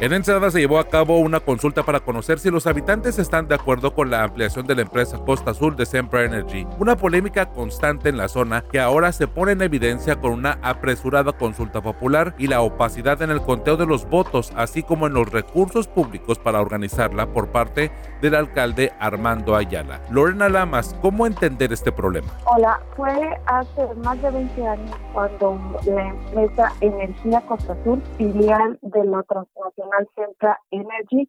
En 0.00 0.12
Ensenada 0.12 0.52
se 0.52 0.60
llevó 0.60 0.78
a 0.78 0.88
cabo 0.88 1.18
una 1.18 1.40
consulta 1.40 1.82
para 1.82 1.98
conocer 1.98 2.38
si 2.38 2.52
los 2.52 2.68
habitantes 2.68 3.18
están 3.18 3.48
de 3.48 3.56
acuerdo 3.56 3.94
con 3.94 4.10
la 4.10 4.22
ampliación 4.22 4.64
de 4.64 4.76
la 4.76 4.82
empresa 4.82 5.18
Costa 5.18 5.50
Azul 5.50 5.74
de 5.74 5.86
Sempra 5.86 6.22
Energy, 6.22 6.68
una 6.78 6.96
polémica 6.96 7.50
constante 7.50 8.08
en 8.08 8.16
la 8.16 8.28
zona 8.28 8.62
que 8.70 8.78
ahora 8.78 9.10
se 9.10 9.26
pone 9.26 9.52
en 9.52 9.62
evidencia 9.62 10.20
con 10.20 10.30
una 10.30 10.60
apresurada 10.62 11.32
consulta 11.32 11.82
popular 11.82 12.32
y 12.38 12.46
la 12.46 12.60
opacidad 12.60 13.20
en 13.22 13.30
el 13.30 13.40
conteo 13.40 13.76
de 13.76 13.86
los 13.86 14.08
votos, 14.08 14.52
así 14.54 14.84
como 14.84 15.08
en 15.08 15.14
los 15.14 15.32
recursos 15.32 15.88
públicos 15.88 16.38
para 16.38 16.60
organizarla 16.60 17.32
por 17.32 17.48
parte 17.48 17.90
del 18.22 18.36
alcalde 18.36 18.92
Armando 19.00 19.56
Ayala. 19.56 20.00
Lorena 20.12 20.48
Lamas, 20.48 20.94
¿cómo 21.02 21.26
entender 21.26 21.72
este 21.72 21.90
problema? 21.90 22.28
Hola, 22.44 22.80
fue 22.94 23.10
hace 23.46 23.94
más 24.04 24.22
de 24.22 24.30
20 24.30 24.64
años 24.64 24.96
cuando 25.12 25.58
la 25.86 26.06
empresa 26.06 26.72
Energía 26.80 27.40
Costa 27.48 27.72
Azul, 27.72 28.00
filial 28.16 28.78
de 28.82 29.04
la 29.04 29.24
transnacional 29.88 30.08
Centra 30.14 30.60
Energy, 30.70 31.28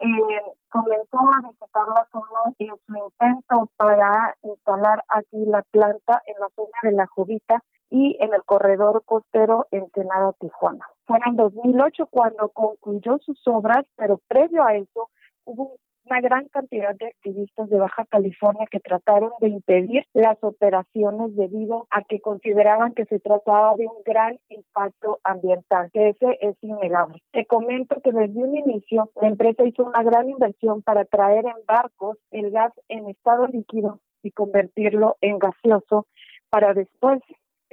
eh, 0.00 0.42
comenzó 0.68 1.18
a 1.18 1.48
visitar 1.48 1.88
la 1.88 2.08
zona 2.10 2.54
en 2.58 2.74
su 2.86 2.96
intento 2.96 3.70
para 3.76 4.36
instalar 4.42 5.04
aquí 5.08 5.44
la 5.46 5.62
planta 5.70 6.22
en 6.26 6.34
la 6.40 6.48
zona 6.56 6.78
de 6.82 6.92
La 6.92 7.06
Jovita 7.06 7.62
y 7.90 8.16
en 8.20 8.34
el 8.34 8.42
corredor 8.44 9.04
costero 9.04 9.66
Ensenada-Tijuana. 9.70 10.86
Fue 11.06 11.18
en 11.26 11.36
2008 11.36 12.06
cuando 12.06 12.48
concluyó 12.48 13.18
sus 13.18 13.40
obras, 13.46 13.84
pero 13.96 14.18
previo 14.28 14.64
a 14.64 14.74
eso 14.74 15.10
hubo 15.44 15.76
una 16.04 16.20
gran 16.20 16.48
cantidad 16.48 16.94
de 16.96 17.06
activistas 17.06 17.68
de 17.70 17.78
Baja 17.78 18.04
California 18.06 18.66
que 18.70 18.80
trataron 18.80 19.32
de 19.40 19.48
impedir 19.48 20.04
las 20.12 20.36
operaciones 20.42 21.34
debido 21.36 21.86
a 21.90 22.02
que 22.02 22.20
consideraban 22.20 22.94
que 22.94 23.04
se 23.06 23.20
trataba 23.20 23.74
de 23.76 23.86
un 23.86 24.02
gran 24.04 24.38
impacto 24.48 25.20
ambiental, 25.24 25.90
que 25.92 26.10
ese 26.10 26.38
es 26.40 26.56
innegable. 26.62 27.22
Te 27.32 27.46
comento 27.46 28.00
que 28.02 28.12
desde 28.12 28.38
un 28.38 28.56
inicio 28.56 29.10
la 29.20 29.28
empresa 29.28 29.64
hizo 29.64 29.84
una 29.84 30.02
gran 30.02 30.28
inversión 30.28 30.82
para 30.82 31.04
traer 31.04 31.46
en 31.46 31.64
barcos 31.66 32.18
el 32.30 32.50
gas 32.50 32.72
en 32.88 33.08
estado 33.08 33.46
líquido 33.46 34.00
y 34.22 34.32
convertirlo 34.32 35.16
en 35.20 35.38
gaseoso 35.38 36.06
para 36.50 36.74
después, 36.74 37.20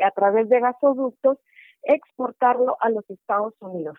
a 0.03 0.11
través 0.11 0.47
de 0.49 0.59
gasoductos, 0.59 1.37
exportarlo 1.83 2.77
a 2.79 2.89
los 2.89 3.07
Estados 3.09 3.53
Unidos. 3.59 3.97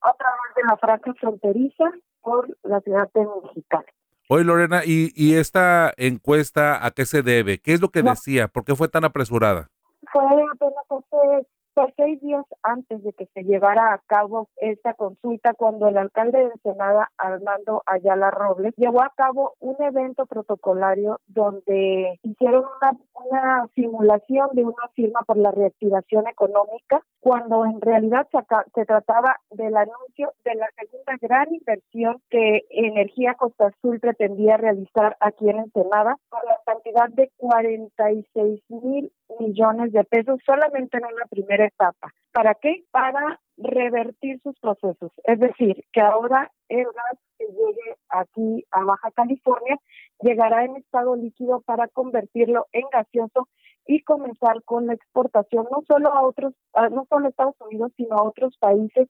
A 0.00 0.14
través 0.14 0.54
de 0.56 0.62
la 0.68 0.76
franja 0.76 1.14
fronteriza 1.14 1.92
por 2.22 2.56
la 2.62 2.80
ciudad 2.80 3.10
de 3.14 3.26
Mexicali. 3.44 3.86
Oye, 4.28 4.44
Lorena, 4.44 4.82
¿y, 4.84 5.12
¿y 5.14 5.34
esta 5.34 5.92
encuesta 5.96 6.84
a 6.86 6.90
qué 6.92 7.04
se 7.04 7.22
debe? 7.22 7.58
¿Qué 7.58 7.74
es 7.74 7.80
lo 7.80 7.90
que 7.90 8.02
decía? 8.02 8.48
¿Por 8.48 8.64
qué 8.64 8.74
fue 8.74 8.88
tan 8.88 9.04
apresurada? 9.04 9.68
Fue 10.10 10.22
apenas 10.22 10.84
hace 10.88 11.46
por 11.74 11.92
seis 11.96 12.20
días 12.20 12.44
antes 12.62 13.02
de 13.02 13.12
que 13.12 13.26
se 13.34 13.44
llevara 13.44 13.94
a 13.94 13.98
cabo 14.06 14.48
esta 14.56 14.94
consulta, 14.94 15.54
cuando 15.54 15.88
el 15.88 15.96
alcalde 15.96 16.38
de 16.38 16.50
Ensenada, 16.52 17.10
Armando 17.16 17.82
Ayala 17.86 18.30
Robles, 18.30 18.74
llevó 18.76 19.02
a 19.02 19.12
cabo 19.16 19.54
un 19.60 19.76
evento 19.82 20.26
protocolario 20.26 21.20
donde 21.26 22.18
hicieron 22.22 22.64
una, 22.64 22.98
una 23.14 23.68
simulación 23.74 24.50
de 24.52 24.64
una 24.64 24.88
firma 24.94 25.20
por 25.26 25.36
la 25.36 25.50
reactivación 25.50 26.26
económica, 26.28 27.02
cuando 27.20 27.64
en 27.64 27.80
realidad 27.80 28.26
se, 28.30 28.38
se 28.74 28.84
trataba 28.84 29.36
del 29.50 29.76
anuncio 29.76 30.32
de 30.44 30.54
la 30.54 30.68
segunda 30.78 31.16
gran 31.20 31.54
inversión 31.54 32.20
que 32.30 32.62
Energía 32.70 33.34
Costa 33.34 33.68
Azul 33.68 34.00
pretendía 34.00 34.56
realizar 34.56 35.16
aquí 35.20 35.48
en 35.48 35.58
Ensenada, 35.58 36.16
por 36.28 36.44
la 36.44 36.58
cantidad 36.66 37.08
de 37.10 37.30
46 37.36 38.60
mil 38.68 39.12
millones 39.38 39.92
de 39.92 40.04
pesos 40.04 40.38
solamente 40.44 40.98
en 40.98 41.04
una 41.04 41.24
primera 41.30 41.61
etapa. 41.66 42.12
¿Para 42.32 42.54
qué? 42.54 42.84
Para 42.90 43.40
revertir 43.58 44.40
sus 44.42 44.58
procesos. 44.58 45.12
Es 45.24 45.38
decir, 45.38 45.84
que 45.92 46.00
ahora 46.00 46.50
el 46.68 46.84
gas 46.84 47.18
que 47.38 47.46
llegue 47.46 47.96
aquí 48.08 48.64
a 48.70 48.84
Baja 48.84 49.10
California 49.12 49.78
llegará 50.20 50.64
en 50.64 50.76
estado 50.76 51.16
líquido 51.16 51.60
para 51.62 51.88
convertirlo 51.88 52.66
en 52.72 52.84
gaseoso 52.90 53.48
y 53.86 54.02
comenzar 54.02 54.62
con 54.64 54.86
la 54.86 54.94
exportación 54.94 55.66
no 55.70 55.82
solo 55.86 56.12
a 56.12 56.22
otros, 56.22 56.54
no 56.90 57.06
solo 57.08 57.26
a 57.26 57.28
Estados 57.28 57.60
Unidos, 57.60 57.92
sino 57.96 58.16
a 58.16 58.22
otros 58.22 58.56
países 58.58 59.08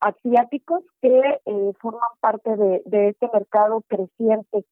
asiáticos 0.00 0.84
que 1.00 1.40
eh, 1.44 1.72
forman 1.80 2.10
parte 2.20 2.56
de, 2.56 2.82
de 2.86 3.08
este 3.08 3.28
mercado 3.32 3.82
creciente 3.88 4.64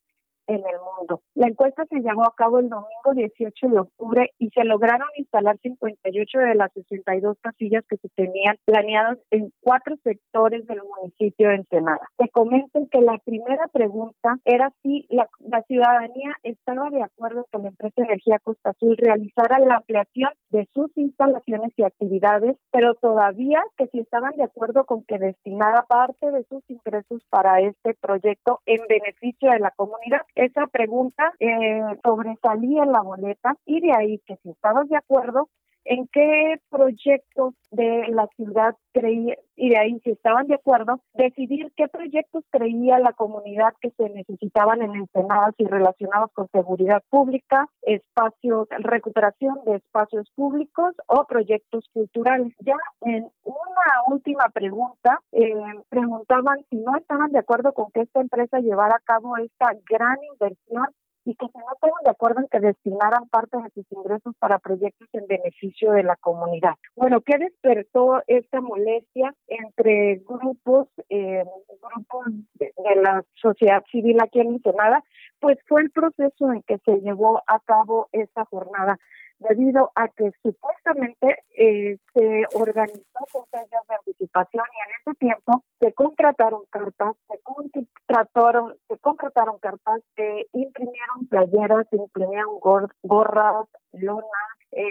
en 0.51 0.57
el 0.57 0.81
mundo. 0.99 1.23
La 1.35 1.47
encuesta 1.47 1.85
se 1.87 2.01
llevó 2.01 2.25
a 2.25 2.35
cabo 2.37 2.59
el 2.59 2.69
domingo 2.69 3.15
18 3.15 3.69
de 3.69 3.79
octubre 3.79 4.31
y 4.39 4.51
se 4.51 4.65
lograron 4.65 5.09
instalar 5.17 5.57
58 5.63 6.39
de 6.39 6.55
las 6.57 6.73
62 6.73 7.37
casillas 7.41 7.85
que 7.89 7.97
se 7.99 8.09
tenían 8.11 8.57
planeadas 8.65 9.19
en 9.31 9.53
cuatro 9.61 9.95
sectores 10.03 10.67
del 10.67 10.81
municipio 10.83 11.49
de 11.49 11.57
Ensenada. 11.57 12.09
Te 12.17 12.29
comento 12.31 12.81
que 12.91 13.01
la 13.01 13.19
primera 13.25 13.69
pregunta 13.69 14.39
era 14.45 14.73
si 14.83 15.07
la, 15.09 15.29
la 15.39 15.63
ciudadanía 15.63 16.35
estaba 16.43 16.91
de 16.91 17.03
acuerdo 17.03 17.47
con 17.53 17.63
la 17.63 17.69
empresa 17.69 18.03
energía 18.03 18.41
Costa 18.43 18.71
Azul 18.71 18.97
realizara 18.97 19.59
la 19.61 19.77
ampliación 19.77 20.31
de 20.51 20.69
sus 20.75 20.91
instalaciones 20.97 21.73
y 21.77 21.85
actividades, 21.85 22.57
pero 22.73 22.95
todavía 22.95 23.63
que 23.77 23.87
si 23.89 24.01
estaban 24.01 24.37
de 24.37 24.45
acuerdo 24.45 24.85
con 24.85 25.05
que 25.05 25.19
destinara 25.19 25.85
parte 25.89 26.31
de 26.31 26.45
sus 26.45 26.63
ingresos 26.69 27.23
para 27.31 27.61
este 27.61 27.95
proyecto 27.95 28.61
en 28.67 28.81
beneficio 28.89 29.51
de 29.51 29.61
la 29.61 29.71
comunidad 29.73 30.23
esa 30.41 30.67
pregunta 30.67 31.33
eh, 31.39 31.83
sobresalía 32.03 32.85
en 32.85 32.93
la 32.93 33.03
boleta 33.03 33.57
y 33.67 33.81
de 33.81 33.93
ahí 33.93 34.19
que 34.27 34.37
si 34.43 34.51
estabas 34.51 34.89
de 34.89 34.97
acuerdo 34.97 35.49
en 35.85 36.07
qué 36.09 36.61
proyectos 36.69 37.55
de 37.71 38.09
la 38.09 38.27
ciudad 38.37 38.77
creía, 38.93 39.37
y 39.57 39.71
de 39.71 39.79
ahí 39.79 40.01
si 40.01 40.11
estaban 40.11 40.47
de 40.47 40.55
acuerdo, 40.55 41.01
decidir 41.15 41.73
qué 41.77 41.89
proyectos 41.89 42.45
creía 42.51 42.99
la 42.99 43.13
comunidad 43.13 43.75
que 43.81 43.91
se 43.91 44.09
necesitaban 44.11 44.83
en 44.83 44.95
Ensenada 44.95 45.53
y 45.59 45.67
relacionados 45.67 46.31
con 46.33 46.49
seguridad 46.49 47.03
pública, 47.11 47.69
espacios, 47.83 48.69
recuperación 48.71 49.59
de 49.67 49.77
espacios 49.77 50.31
públicos 50.35 50.95
o 51.07 51.25
proyectos 51.27 51.85
culturales. 51.93 52.55
Ya 52.61 52.77
en 53.03 53.31
una 53.45 53.93
última 54.09 54.49
pregunta, 54.53 55.21
eh, 55.33 55.55
preguntaban 55.89 56.59
si 56.71 56.77
no 56.77 56.97
estaban 56.97 57.31
de 57.33 57.39
acuerdo 57.39 57.73
con 57.73 57.91
que 57.93 58.03
esta 58.03 58.21
empresa 58.21 58.59
llevara 58.61 58.97
a 58.97 59.05
cabo 59.05 59.37
esta 59.37 59.73
gran 59.89 60.17
inversión 60.33 60.87
y 61.31 61.35
que 61.37 61.47
se 61.47 61.59
no 61.59 61.65
estaban 61.73 62.03
de 62.03 62.11
acuerdo 62.11 62.41
en 62.41 62.49
que 62.49 62.59
destinaran 62.59 63.29
parte 63.29 63.57
de 63.57 63.71
sus 63.71 63.87
ingresos 63.93 64.35
para 64.41 64.59
proyectos 64.59 65.09
en 65.13 65.29
beneficio 65.29 65.93
de 65.93 66.03
la 66.03 66.17
comunidad. 66.17 66.75
Bueno, 66.97 67.21
¿qué 67.21 67.39
despertó 67.39 68.21
esta 68.27 68.61
molestia 68.61 69.33
entre 69.47 70.23
grupos, 70.27 70.89
eh, 71.09 71.45
grupos 71.81 72.27
de, 72.55 72.73
la 73.01 73.23
sociedad 73.35 73.85
civil 73.93 74.19
aquí 74.21 74.41
en 74.41 74.55
Ensenada? 74.55 75.05
Pues 75.39 75.57
fue 75.69 75.83
el 75.83 75.91
proceso 75.93 76.53
en 76.53 76.63
que 76.63 76.79
se 76.79 77.01
llevó 77.01 77.41
a 77.47 77.61
cabo 77.61 78.09
esta 78.11 78.45
jornada 78.47 78.99
debido 79.41 79.91
a 79.95 80.09
que 80.09 80.31
supuestamente 80.43 81.39
eh, 81.57 81.99
se 82.15 82.45
organizó 82.55 83.27
con 83.33 83.45
fechas 83.47 83.87
de 83.89 83.95
anticipación 83.95 84.65
y 84.73 84.91
en 84.91 84.97
ese 85.01 85.19
tiempo 85.19 85.65
se 85.81 85.93
contrataron 85.95 86.63
cartas, 86.71 87.17
se 87.29 87.41
contrataron, 87.43 88.77
se 88.89 88.99
contrataron 88.99 89.59
cartas, 89.59 90.03
se 90.15 90.47
imprimieron 90.53 91.27
playeras, 91.29 91.87
se 91.91 91.97
imprimieron 91.97 92.61
gorras, 93.03 93.67
lonas, 93.93 94.51
eh, 94.73 94.85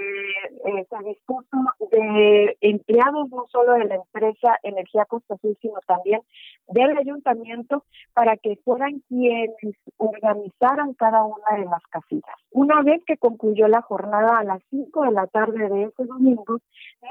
eh, 0.65 0.87
se 0.89 1.07
dispuso 1.07 1.57
de 1.91 2.57
empleados 2.59 3.29
no 3.29 3.45
solo 3.47 3.73
de 3.73 3.85
la 3.85 3.95
empresa 3.95 4.57
Energía 4.63 5.05
Costa 5.05 5.35
Azul, 5.35 5.57
sino 5.61 5.79
también 5.87 6.21
del 6.67 6.97
ayuntamiento 6.97 7.85
para 8.13 8.35
que 8.35 8.57
fueran 8.65 9.01
quienes 9.07 9.55
organizaran 9.95 10.93
cada 10.95 11.23
una 11.23 11.57
de 11.57 11.65
las 11.65 11.81
casillas. 11.89 12.35
Una 12.51 12.81
vez 12.81 13.01
que 13.05 13.17
concluyó 13.17 13.69
la 13.69 13.81
jornada 13.81 14.38
a 14.39 14.43
las 14.43 14.61
5 14.69 15.03
de 15.03 15.11
la 15.11 15.27
tarde 15.27 15.69
de 15.69 15.83
ese 15.83 16.05
domingo, 16.05 16.59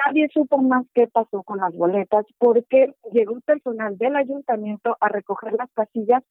nadie 0.07 0.29
supo 0.33 0.59
más 0.59 0.87
qué 0.95 1.07
pasó 1.07 1.43
con 1.43 1.59
las 1.59 1.75
boletas 1.75 2.25
porque 2.39 2.95
llegó 3.13 3.39
personal 3.41 3.99
del 3.99 4.17
ayuntamiento 4.17 4.97
a 5.01 5.09
recoger 5.09 5.53
las 5.53 5.71
casillas 5.73 6.23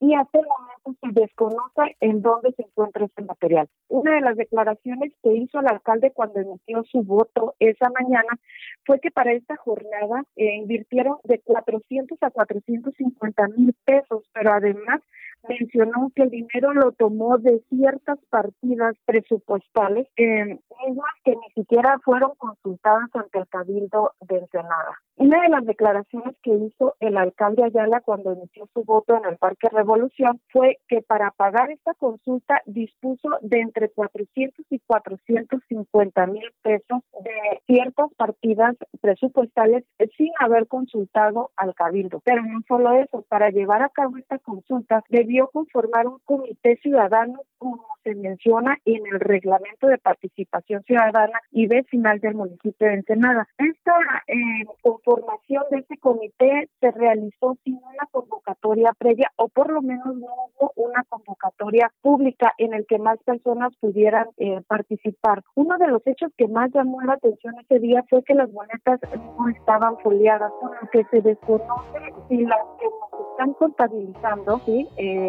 y 0.00 0.14
hasta 0.14 0.40
el 0.40 0.46
momento 0.46 1.00
se 1.00 1.20
desconoce 1.20 1.96
en 2.00 2.22
dónde 2.22 2.52
se 2.56 2.62
encuentra 2.62 3.04
este 3.04 3.22
material. 3.22 3.68
Una 3.86 4.16
de 4.16 4.20
las 4.20 4.36
declaraciones 4.36 5.12
que 5.22 5.32
hizo 5.32 5.60
el 5.60 5.68
alcalde 5.68 6.10
cuando 6.10 6.40
emitió 6.40 6.82
su 6.90 7.04
voto 7.04 7.54
esa 7.60 7.88
mañana 7.90 8.36
fue 8.84 8.98
que 8.98 9.12
para 9.12 9.32
esta 9.32 9.56
jornada 9.56 10.24
eh, 10.34 10.56
invirtieron 10.56 11.18
de 11.22 11.38
400 11.38 12.18
a 12.20 12.30
450 12.30 13.48
mil 13.56 13.76
pesos, 13.84 14.28
pero 14.34 14.52
además 14.52 15.00
mencionó 15.48 16.10
que 16.14 16.22
el 16.22 16.30
dinero 16.30 16.72
lo 16.72 16.92
tomó 16.92 17.38
de 17.38 17.62
ciertas 17.68 18.18
partidas 18.30 18.96
presupuestales, 19.04 20.06
eh, 20.16 20.58
mismas 20.86 21.10
que 21.24 21.32
ni 21.32 21.50
siquiera 21.54 21.98
fueron 22.04 22.32
consultadas 22.36 23.08
ante 23.14 23.38
el 23.38 23.48
Cabildo 23.48 24.12
de 24.20 24.38
Ensenada. 24.38 24.98
Una 25.16 25.42
de 25.42 25.48
las 25.48 25.64
declaraciones 25.64 26.36
que 26.42 26.52
hizo 26.54 26.94
el 27.00 27.16
alcalde 27.16 27.64
Ayala 27.64 28.00
cuando 28.00 28.32
inició 28.32 28.68
su 28.72 28.82
voto 28.84 29.16
en 29.16 29.24
el 29.26 29.36
Parque 29.36 29.68
Revolución 29.70 30.40
fue 30.50 30.78
que 30.88 31.02
para 31.02 31.30
pagar 31.30 31.70
esta 31.70 31.94
consulta 31.94 32.60
dispuso 32.66 33.28
de 33.40 33.60
entre 33.60 33.90
400 33.90 34.64
y 34.70 34.80
450 34.80 36.26
mil 36.26 36.44
pesos 36.62 37.00
de 37.22 37.60
ciertas 37.66 38.12
partidas 38.16 38.76
presupuestales 39.00 39.84
sin 40.16 40.30
haber 40.40 40.66
consultado 40.66 41.50
al 41.56 41.74
Cabildo. 41.74 42.20
Pero 42.24 42.42
no 42.42 42.60
solo 42.66 42.92
eso, 42.92 43.24
para 43.28 43.50
llevar 43.50 43.82
a 43.82 43.90
cabo 43.90 44.16
esta 44.16 44.38
consulta 44.38 45.04
debió 45.08 45.31
conformar 45.52 46.06
un 46.06 46.18
comité 46.24 46.76
ciudadano 46.82 47.40
como 47.58 47.86
se 48.02 48.14
menciona 48.14 48.76
en 48.84 49.06
el 49.06 49.20
reglamento 49.20 49.86
de 49.86 49.98
participación 49.98 50.82
ciudadana 50.82 51.38
y 51.50 51.66
vecinal 51.66 52.18
del 52.20 52.34
municipio 52.34 52.88
de 52.88 52.94
Ensenada. 52.94 53.48
Esta 53.58 53.94
eh, 54.26 54.64
conformación 54.82 55.62
de 55.70 55.78
este 55.78 55.98
comité 55.98 56.68
se 56.80 56.90
realizó 56.90 57.56
sin 57.64 57.76
una 57.76 58.08
convocatoria 58.10 58.92
previa 58.98 59.30
o 59.36 59.48
por 59.48 59.70
lo 59.70 59.82
menos 59.82 60.16
no 60.16 60.26
hubo 60.58 60.72
una 60.76 61.04
convocatoria 61.08 61.92
pública 62.00 62.52
en 62.58 62.74
el 62.74 62.86
que 62.86 62.98
más 62.98 63.18
personas 63.24 63.72
pudieran 63.76 64.26
eh, 64.38 64.60
participar. 64.66 65.42
Uno 65.54 65.78
de 65.78 65.88
los 65.88 66.04
hechos 66.06 66.32
que 66.36 66.48
más 66.48 66.70
llamó 66.72 67.00
la 67.02 67.14
atención 67.14 67.54
ese 67.60 67.78
día 67.78 68.04
fue 68.10 68.22
que 68.24 68.34
las 68.34 68.52
boletas 68.52 69.00
no 69.38 69.48
estaban 69.48 69.96
foliadas, 69.98 70.52
con 70.60 70.72
lo 70.80 70.90
que 70.90 71.04
se 71.10 71.20
desconoce 71.20 71.98
si 72.28 72.38
las 72.38 72.60
que 72.80 72.86
nos 72.86 73.30
están 73.30 73.54
contabilizando. 73.54 74.60
Eh, 74.96 75.21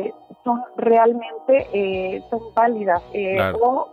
son 0.43 0.61
realmente 0.77 1.67
eh, 1.73 2.23
son 2.29 2.41
válidas 2.55 3.01
eh, 3.13 3.53
o, 3.61 3.89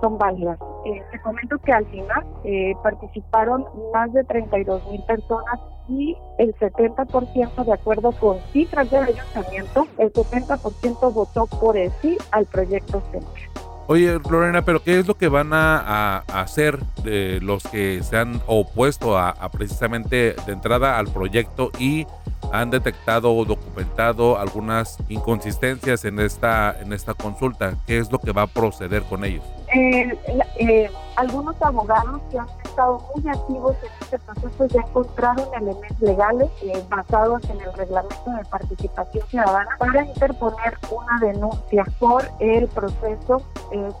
son 0.00 0.18
válidas. 0.18 0.58
Eh, 0.84 1.02
te 1.10 1.20
comento 1.20 1.58
que 1.58 1.72
al 1.72 1.86
final 1.86 2.24
eh, 2.44 2.74
participaron 2.82 3.66
más 3.92 4.12
de 4.12 4.24
32 4.24 4.90
mil 4.90 5.02
personas 5.02 5.60
y 5.88 6.16
el 6.38 6.54
70% 6.56 7.64
de 7.64 7.72
acuerdo 7.72 8.12
con 8.12 8.38
cifras 8.52 8.90
del 8.90 9.04
ayuntamiento, 9.04 9.86
el 9.98 10.12
70% 10.12 11.12
votó 11.12 11.46
por 11.46 11.76
el 11.76 11.90
sí 12.00 12.16
al 12.30 12.46
proyecto 12.46 13.00
Centro. 13.10 13.51
Oye, 13.88 14.18
Lorena, 14.30 14.62
pero 14.62 14.82
¿qué 14.82 14.98
es 14.98 15.06
lo 15.06 15.16
que 15.16 15.28
van 15.28 15.52
a, 15.52 16.18
hacer 16.32 16.78
de 17.02 17.40
los 17.40 17.62
que 17.64 18.02
se 18.02 18.16
han 18.16 18.40
opuesto 18.46 19.18
a, 19.18 19.34
precisamente 19.50 20.34
de 20.46 20.52
entrada 20.52 20.98
al 20.98 21.08
proyecto 21.08 21.70
y 21.78 22.06
han 22.52 22.70
detectado 22.70 23.34
o 23.34 23.44
documentado 23.44 24.38
algunas 24.38 24.98
inconsistencias 25.08 26.04
en 26.04 26.20
esta, 26.20 26.76
en 26.80 26.92
esta 26.92 27.14
consulta? 27.14 27.74
¿Qué 27.86 27.98
es 27.98 28.10
lo 28.12 28.18
que 28.18 28.32
va 28.32 28.42
a 28.42 28.46
proceder 28.46 29.02
con 29.04 29.24
ellos? 29.24 29.44
Eh, 29.74 30.18
eh, 30.58 30.90
algunos 31.16 31.60
abogados 31.62 32.20
que 32.30 32.38
han 32.38 32.46
estado 32.62 33.02
muy 33.14 33.26
activos 33.28 33.76
en 33.82 33.90
este 34.02 34.18
proceso 34.18 34.66
ya 34.66 34.80
encontraron 34.80 35.46
elementos 35.54 36.00
legales 36.00 36.50
eh, 36.62 36.82
basados 36.90 37.42
en 37.44 37.60
el 37.60 37.72
reglamento 37.72 38.30
de 38.30 38.44
participación 38.50 39.26
ciudadana 39.28 39.70
para 39.78 40.04
interponer 40.04 40.76
una 40.90 41.18
denuncia 41.20 41.86
por 41.98 42.22
el 42.40 42.68
proceso 42.68 43.42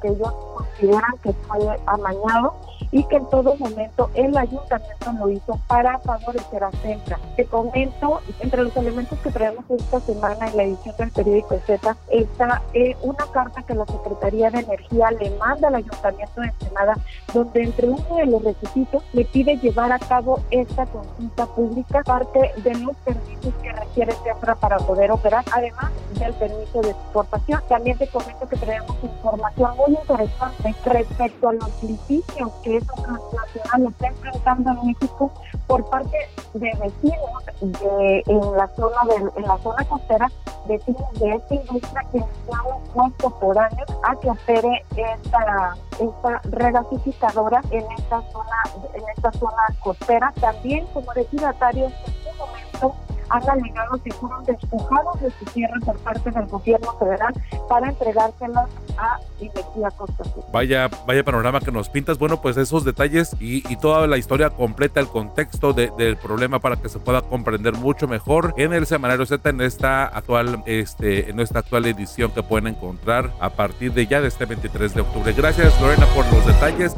que 0.00 0.08
ellos 0.08 0.32
consideran 0.54 1.16
que 1.22 1.32
fue 1.32 1.80
amañado 1.86 2.54
y 2.90 3.04
que 3.04 3.16
en 3.16 3.26
todo 3.30 3.56
momento 3.56 4.10
el 4.14 4.36
ayuntamiento 4.36 5.12
lo 5.18 5.30
hizo 5.30 5.58
para 5.66 5.98
favorecer 6.00 6.62
a 6.62 6.70
Centra. 6.82 7.18
Te 7.36 7.46
comento, 7.46 8.20
entre 8.40 8.64
los 8.64 8.76
elementos 8.76 9.18
que 9.20 9.30
traemos 9.30 9.64
esta 9.70 10.00
semana 10.00 10.48
en 10.48 10.56
la 10.56 10.62
edición 10.64 10.94
del 10.98 11.10
periódico 11.10 11.58
Z, 11.66 11.96
está 12.10 12.62
eh, 12.74 12.94
una 13.02 13.24
carta 13.32 13.62
que 13.62 13.74
la 13.74 13.86
Secretaría 13.86 14.50
de 14.50 14.60
Energía 14.60 15.10
le 15.12 15.30
manda 15.38 15.68
al 15.68 15.76
ayuntamiento 15.76 16.40
de 16.40 16.48
Ensenada, 16.48 16.94
donde 17.32 17.62
entre 17.62 17.88
uno 17.88 18.16
de 18.16 18.26
los 18.26 18.44
requisitos 18.44 19.02
le 19.14 19.24
pide 19.24 19.56
llevar 19.56 19.90
a 19.90 19.98
cabo 19.98 20.40
esta 20.50 20.84
consulta 20.86 21.46
pública, 21.46 22.02
parte 22.02 22.52
de 22.58 22.74
los 22.74 22.94
permisos 22.98 23.54
que 23.62 23.72
requiere 23.72 24.12
Centra 24.22 24.54
para 24.54 24.76
poder 24.78 25.10
operar, 25.10 25.44
además 25.52 25.90
del 26.18 26.34
permiso 26.34 26.82
de 26.82 26.90
exportación. 26.90 27.62
También 27.68 27.96
te 27.96 28.06
comento 28.08 28.46
que 28.46 28.56
traemos 28.56 28.96
información 29.02 29.61
información 29.62 29.76
muy 29.76 29.94
interesante 29.94 30.74
respecto 30.84 31.48
a 31.48 31.52
los 31.52 31.82
litigios 31.82 32.50
que 32.62 32.76
esa 32.76 32.94
transnacional 32.94 33.92
está 33.92 34.06
enfrentando 34.08 34.70
en 34.70 34.86
México 34.86 35.32
por 35.66 35.84
parte 35.88 36.16
de 36.54 36.72
vecinos 36.80 37.44
de, 37.60 38.22
en 38.26 38.56
la 38.56 38.68
zona 38.74 38.96
de, 39.08 39.40
en 39.40 39.48
la 39.48 39.58
zona 39.58 39.84
costera, 39.84 40.30
vecinos 40.66 41.12
de 41.14 41.34
esta 41.34 41.54
industria 41.54 42.02
que 42.12 42.18
se 42.18 42.24
han 42.52 43.58
años 43.58 43.88
a 44.04 44.16
que 44.16 44.30
opere 44.30 44.84
esta, 44.90 45.76
esta 46.00 46.40
regasificadora 46.50 47.62
en 47.70 47.84
esta 47.92 48.22
zona, 48.32 48.56
en 48.94 49.02
esta 49.16 49.32
zona 49.32 49.62
costera. 49.80 50.32
También 50.40 50.86
como 50.92 51.12
destinatarios 51.12 51.92
en 51.92 52.14
su 52.14 52.38
momento 52.38 53.11
han 53.32 53.48
alegado 53.48 54.02
que 54.02 54.12
fueron 54.12 54.44
despojados 54.44 55.20
de 55.20 55.30
su 55.30 55.44
tierra 55.46 55.74
por 55.84 55.96
parte 55.98 56.30
del 56.30 56.46
gobierno 56.46 56.92
federal 56.98 57.32
para 57.68 57.88
entregárselas 57.88 58.68
a 58.98 59.18
Energía 59.40 59.90
Costa 59.96 60.24
Vaya, 60.52 60.88
vaya 61.06 61.24
panorama 61.24 61.60
que 61.60 61.72
nos 61.72 61.88
pintas. 61.88 62.18
Bueno, 62.18 62.40
pues 62.40 62.56
esos 62.56 62.84
detalles 62.84 63.34
y, 63.40 63.62
toda 63.76 64.06
la 64.06 64.18
historia 64.18 64.50
completa, 64.50 65.00
el 65.00 65.08
contexto 65.08 65.72
del 65.72 66.16
problema 66.16 66.60
para 66.60 66.76
que 66.76 66.88
se 66.88 66.98
pueda 66.98 67.22
comprender 67.22 67.74
mucho 67.74 68.06
mejor 68.06 68.54
en 68.58 68.72
el 68.72 68.86
semanario 68.86 69.26
Z 69.26 69.48
en 69.48 69.60
esta 69.60 70.04
actual, 70.04 70.62
este, 70.66 71.30
en 71.30 71.40
esta 71.40 71.60
actual 71.60 71.86
edición 71.86 72.30
que 72.32 72.42
pueden 72.42 72.68
encontrar 72.68 73.32
a 73.40 73.50
partir 73.50 73.92
de 73.92 74.06
ya 74.06 74.20
de 74.20 74.28
este 74.28 74.44
23 74.44 74.94
de 74.94 75.00
octubre. 75.00 75.32
Gracias 75.32 75.80
Lorena 75.80 76.06
por 76.14 76.30
los 76.32 76.46
detalles. 76.46 76.94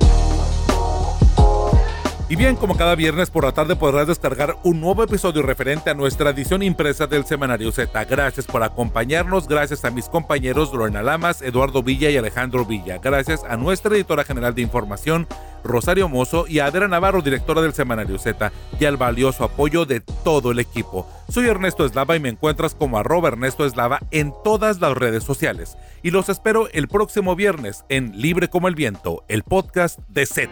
Y 2.35 2.37
bien, 2.37 2.57
como 2.57 2.77
cada 2.77 2.97
viernes 2.97 3.31
por 3.31 3.45
la 3.45 3.53
tarde 3.53 3.77
podrás 3.77 4.09
descargar 4.09 4.57
un 4.65 4.81
nuevo 4.81 5.05
episodio 5.05 5.41
referente 5.43 5.91
a 5.91 5.95
nuestra 5.95 6.31
edición 6.31 6.65
impresa 6.65 7.07
del 7.07 7.25
Semanario 7.25 7.71
Z. 7.71 8.05
Gracias 8.07 8.45
por 8.45 8.65
acompañarnos, 8.65 9.47
gracias 9.47 9.85
a 9.85 9.93
mis 9.93 10.09
compañeros 10.09 10.73
Lorena 10.73 11.05
Lamas, 11.05 11.43
Eduardo 11.43 11.85
Villa 11.85 12.11
y 12.11 12.17
Alejandro 12.17 12.65
Villa. 12.65 12.99
Gracias 12.99 13.45
a 13.45 13.57
nuestra 13.57 13.95
editora 13.95 14.25
general 14.25 14.53
de 14.53 14.63
información, 14.63 15.29
Rosario 15.63 16.09
Mozo, 16.09 16.47
y 16.49 16.59
a 16.59 16.67
Adela 16.67 16.89
Navarro, 16.89 17.23
directora 17.23 17.63
del 17.63 17.73
Semanario 17.73 18.19
Z, 18.19 18.51
y 18.81 18.85
al 18.85 18.97
valioso 18.97 19.45
apoyo 19.45 19.87
de 19.87 20.01
todo 20.01 20.51
el 20.51 20.59
equipo. 20.59 21.09
Soy 21.29 21.47
Ernesto 21.47 21.85
Eslava 21.85 22.17
y 22.17 22.21
me 22.21 22.31
encuentras 22.31 22.75
como 22.75 22.99
arroba 22.99 23.29
Ernesto 23.29 23.65
Eslava 23.65 24.01
en 24.11 24.35
todas 24.43 24.81
las 24.81 24.97
redes 24.97 25.23
sociales. 25.23 25.77
Y 26.03 26.11
los 26.11 26.29
espero 26.29 26.69
el 26.73 26.89
próximo 26.89 27.37
viernes 27.37 27.85
en 27.89 28.21
Libre 28.21 28.49
como 28.49 28.67
el 28.67 28.75
Viento, 28.75 29.23
el 29.29 29.45
podcast 29.45 30.01
de 30.09 30.27
Z. 30.27 30.51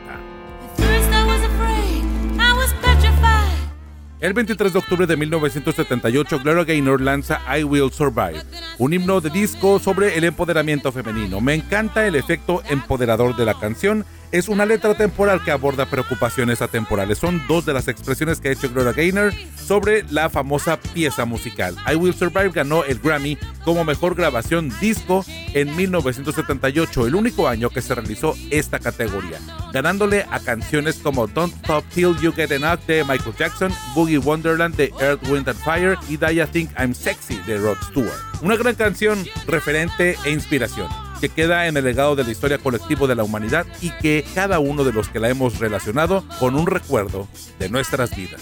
El 4.23 4.35
23 4.35 4.73
de 4.73 4.79
octubre 4.79 5.05
de 5.09 5.17
1978, 5.17 6.39
Gloria 6.45 6.63
Gaynor 6.63 7.01
lanza 7.01 7.41
I 7.59 7.65
Will 7.65 7.91
Survive, 7.91 8.41
un 8.79 8.93
himno 8.93 9.21
de 9.21 9.31
disco 9.31 9.81
sobre 9.81 10.17
el 10.17 10.23
empoderamiento 10.23 10.93
femenino. 10.93 11.41
Me 11.41 11.55
encanta 11.55 12.07
el 12.07 12.15
efecto 12.15 12.63
empoderador 12.71 13.35
de 13.35 13.45
la 13.45 13.55
canción 13.55 14.05
es 14.33 14.49
una 14.49 14.64
letra 14.64 14.95
temporal 14.95 15.45
que 15.45 15.51
aborda 15.51 15.87
preocupaciones 15.87 16.62
atemporales. 16.62 17.18
Son 17.18 17.47
dos 17.47 17.66
de 17.66 17.75
las 17.75 17.87
expresiones 17.87 18.40
que 18.40 18.49
ha 18.49 18.53
hecho 18.53 18.71
Gloria 18.71 18.92
Gaynor 18.92 19.33
sobre 19.55 20.05
la 20.11 20.31
famosa 20.31 20.81
pieza 20.81 21.27
musical. 21.27 21.77
I 21.87 21.95
Will 21.95 22.14
Survive 22.14 22.51
ganó 22.51 22.83
el 22.85 22.99
Grammy 22.99 23.37
como 23.64 23.85
mejor 23.85 24.14
grabación 24.14 24.73
disco 24.81 25.25
en 25.53 25.77
1978, 25.77 27.07
el 27.07 27.14
único 27.14 27.47
año 27.47 27.68
que 27.68 27.83
se 27.83 27.95
realizó 27.95 28.35
esta 28.51 28.79
categoría, 28.79 29.38
ganándole 29.73 30.25
a 30.31 30.40
canciones 30.40 30.97
como 30.97 31.27
Don't 31.27 31.55
Stop 31.57 31.85
Till 31.95 32.16
You 32.21 32.33
Get 32.33 32.51
Enough 32.51 32.81
de 32.87 33.05
Michael 33.05 33.37
Jackson, 33.38 33.73
Boogie 33.95 34.18
Wonderland 34.18 34.75
de 34.77 34.92
Earth, 34.99 35.29
Wind 35.29 35.49
and 35.49 35.59
Fire 35.59 35.97
y 36.09 36.14
I 36.14 36.47
Think 36.51 36.71
I'm 36.79 36.95
Sexy 36.95 37.37
de 37.47 37.59
Rod 37.59 37.77
Stewart. 37.83 38.11
Una 38.40 38.57
gran 38.57 38.75
canción 38.75 39.25
referente 39.47 40.16
e 40.25 40.31
inspiración 40.31 40.88
que 41.23 41.29
queda 41.29 41.69
en 41.69 41.77
el 41.77 41.85
legado 41.85 42.17
de 42.17 42.25
la 42.25 42.33
historia 42.33 42.59
colectiva 42.59 43.07
de 43.07 43.15
la 43.15 43.23
humanidad 43.23 43.65
y 43.81 43.91
que 43.91 44.25
cada 44.35 44.59
uno 44.59 44.83
de 44.83 44.93
los 44.93 45.09
que 45.09 45.21
la 45.21 45.29
hemos 45.29 45.61
relacionado 45.61 46.25
con 46.41 46.57
un 46.57 46.67
recuerdo 46.67 47.29
de 47.61 47.69
nuestras 47.69 48.17
vidas. 48.17 48.41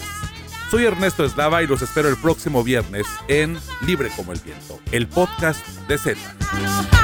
Soy 0.71 0.85
Ernesto 0.85 1.23
Eslava 1.23 1.61
y 1.61 1.67
los 1.67 1.83
espero 1.83 2.09
el 2.09 2.17
próximo 2.17 2.63
viernes 2.63 3.05
en 3.27 3.59
Libre 3.85 4.09
como 4.15 4.31
el 4.31 4.39
Viento, 4.39 4.79
el 4.91 5.07
podcast 5.07 5.63
de 5.87 5.99
Z. 5.99 7.00